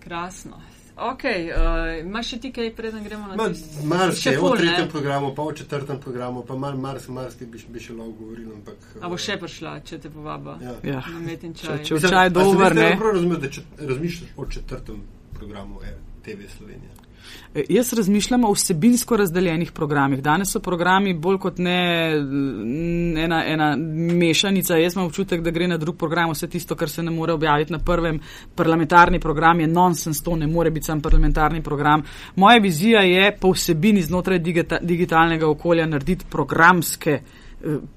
[0.00, 0.73] krasno.
[0.94, 3.48] Ok, uh, imaš še ti kaj, preden gremo na to?
[3.90, 7.58] Mars je v tretjem programu, pa v četrtem programu, pa mar, Mars, Mars, ki bi,
[7.58, 8.52] bi še lahko govoril.
[8.54, 10.54] Ampak, A bo še prišla, če te povaba?
[10.62, 10.76] Ja.
[10.86, 11.00] ja.
[11.10, 11.82] Na metin čaj.
[11.82, 12.92] Če, če v čaj dober, ne?
[13.00, 15.02] Prav razumem, da če razmišljaš o četrtem
[15.34, 15.82] programu
[16.22, 17.03] TV Slovenije.
[17.54, 20.22] E, jaz razmišljam o vsebinsko razdeljenih programih.
[20.22, 21.76] Danes so programi bolj kot ne
[23.24, 23.76] ena, ena
[24.14, 24.76] mešanica.
[24.76, 27.72] Jaz imam občutek, da gre na drug program vse tisto, kar se ne more objaviti
[27.72, 28.20] na prvem.
[28.54, 32.02] Parlamentarni program je nonsens, to ne more biti sam parlamentarni program.
[32.36, 37.20] Moja vizija je po vsebini znotraj digita, digitalnega okolja narediti programske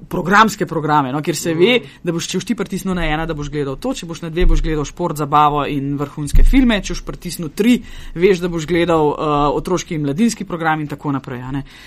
[0.09, 3.35] programske programe, no, kjer se ve, da boš, če boš ti pritisnil na ena, da
[3.37, 6.95] boš gledal to, če boš na dve, boš gledal šport, zabavo in vrhunske filme, če
[6.95, 7.77] boš pritisnil tri,
[8.15, 11.43] veš, da boš gledal uh, otroški in mladinski program in tako naprej.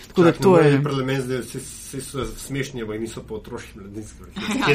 [0.08, 0.80] Tako Čak, da to je.
[0.84, 4.40] Parlament zdaj vsi so smešni, bo in niso po otroški in mladinski program.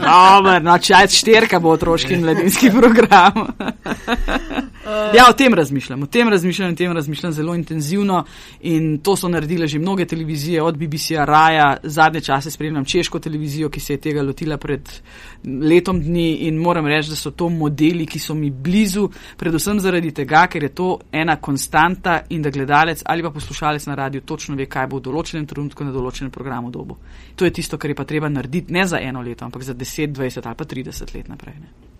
[0.00, 0.36] Ja.
[0.40, 3.46] Dober, no, če je šterka, bo otroški in mladinski program.
[5.16, 8.24] ja, o tem razmišljam, o tem razmišljam, o tem razmišljam zelo intenzivno
[8.60, 13.70] in to so naredile že mnoge televizije, od BBC-a, Raja, zadnje čase spremljam češko televizijo,
[13.70, 14.88] ki se je tega lotila pred
[15.44, 20.12] letom dni in moram reči, da so to modeli, ki so mi blizu, predvsem zaradi
[20.14, 24.56] tega, ker je to ena konstanta in da gledalec ali pa poslušalec na radiju točno
[24.56, 26.96] ve, kaj bo v določenem trenutku na določenem programu dobo.
[27.36, 30.12] To je tisto, kar je pa treba narediti ne za eno leto, ampak za 10,
[30.12, 31.54] 20 ali pa 30 let naprej.
[31.60, 31.90] Ne.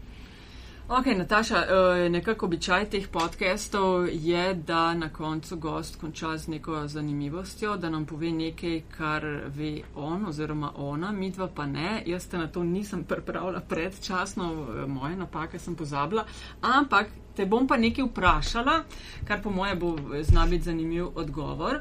[0.91, 6.87] Ok, Nataša, eh, nekako običaj teh podcastov je, da na koncu gost konča z neko
[6.87, 12.03] zanimivostjo, da nam pove nekaj, kar ve on oziroma ona, mi dva pa ne.
[12.07, 16.25] Jaz te na to nisem pripravila predčasno, eh, moje napake sem pozabila,
[16.61, 17.07] ampak
[17.37, 18.83] te bom pa nekaj vprašala,
[19.25, 21.79] kar po moje bo zna biti zanimiv odgovor.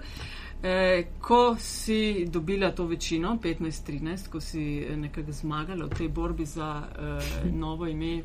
[0.64, 6.84] E, ko si dobila to večino, 15-13, ko si nekako zmagala v tej borbi za
[6.84, 7.20] e,
[7.64, 8.22] novo ime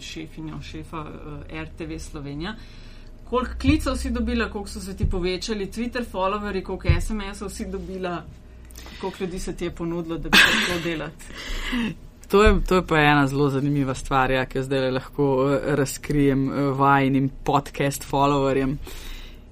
[0.00, 1.06] šefinjo, šefa uh,
[1.48, 2.54] eh, RTV Slovenija.
[3.24, 8.24] koliko klicev si dobila, koliko so se ti povečali Twitter followeri, koliko SMS-ov si dobila,
[9.00, 11.24] koliko ljudi se ti je ponudilo, da bi to delati.
[12.28, 15.58] To je, to je pa ena zelo zanimiva stvar, ja, ki jo zdaj lahko uh,
[15.64, 18.76] razkrijem uh, vajnim podcast followerjem.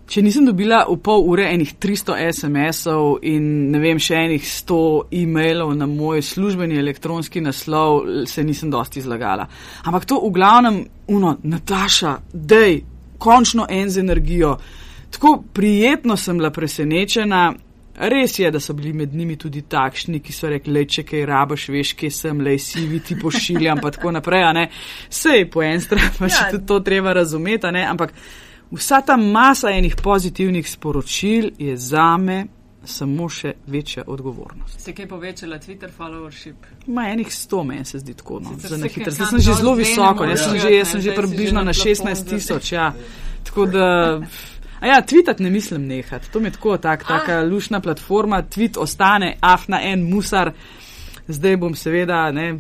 [0.08, 4.78] Če nisem dobila v pol ure enih 300 SMS-ov in ne vem, še enih 100
[5.20, 9.44] e-mailov na moj službeni elektronski naslov, se nisem dosti zlagala.
[9.84, 10.80] Ampak to v glavnem,
[11.12, 12.80] uno, Nataša, dej,
[13.20, 14.54] končno en z energijo.
[15.12, 17.52] Tako prijetno sem bila presenečena,
[17.98, 21.64] Res je, da so bili med njimi tudi takšni, ki so rekli, če kaj rabaš,
[21.74, 24.68] veš, kje sem, le si vi ti pošiljam, pa tako naprej.
[25.10, 26.60] Sej po en stran pa še ja.
[26.62, 28.14] to treba razumeti, ampak
[28.70, 32.46] vsa ta masa enih pozitivnih sporočil je za me
[32.84, 34.80] samo še večja odgovornost.
[34.80, 36.68] Se kaj povečala Twitter followership?
[36.86, 39.10] Ma enih sto meni se zdi tako, no, za nekaj.
[39.10, 42.72] Zdaj sem že zelo visoko, jaz sem že, jaz sem že približno na 16 tisoč,
[42.72, 42.92] ja.
[43.44, 43.88] Tako da.
[44.80, 46.30] A ja, tweetati ne mislim nehati.
[46.32, 48.42] To mi je tako, tak, taka lušna platforma.
[48.42, 50.52] Tweet ostane, af na en musar.
[51.28, 52.54] Zdaj bom seveda ne,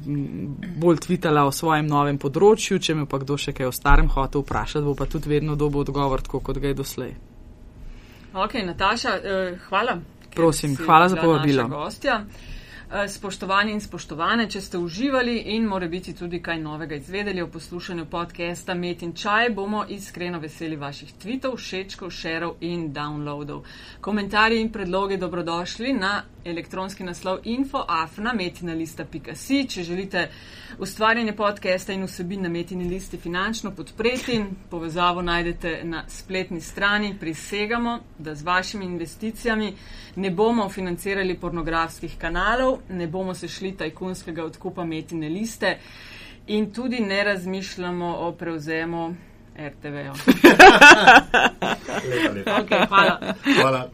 [0.76, 4.44] bolj tvitala o svojem novem področju, če me pa kdo še kaj o starem hotel
[4.44, 7.14] vprašati, bo pa tudi vedno dobil odgovor, tako kot ga je doslej.
[8.36, 9.96] Ok, Nataša, eh, hvala.
[10.34, 11.64] Prosim, hvala za povabilo.
[12.90, 17.46] Eh, spoštovani in spoštovane, če ste uživali in more biti tudi kaj novega izvedeli o
[17.46, 23.60] poslušanju podcasta Met in Čaj, bomo iskreno veseli vaših tweetov, všečkov, šerov in downloadov.
[24.00, 29.68] Komentarji in predloge dobrodošli na elektronski naslov infoafnametinalista.si.
[29.68, 30.30] Če želite
[30.78, 37.16] ustvarjanje podcasta in vsebin na metini listi finančno podpreti, povezavo najdete na spletni strani.
[37.20, 39.74] Prisegamo, da z vašimi investicijami
[40.16, 45.78] ne bomo financirali pornografskih kanalov, ne bomo se šli tajkunskega odkupa metine liste
[46.46, 49.14] in tudi ne razmišljamo o prevzemu
[49.58, 50.14] RTV-ja.
[52.46, 53.34] Okay, hvala.
[53.60, 53.90] hvala.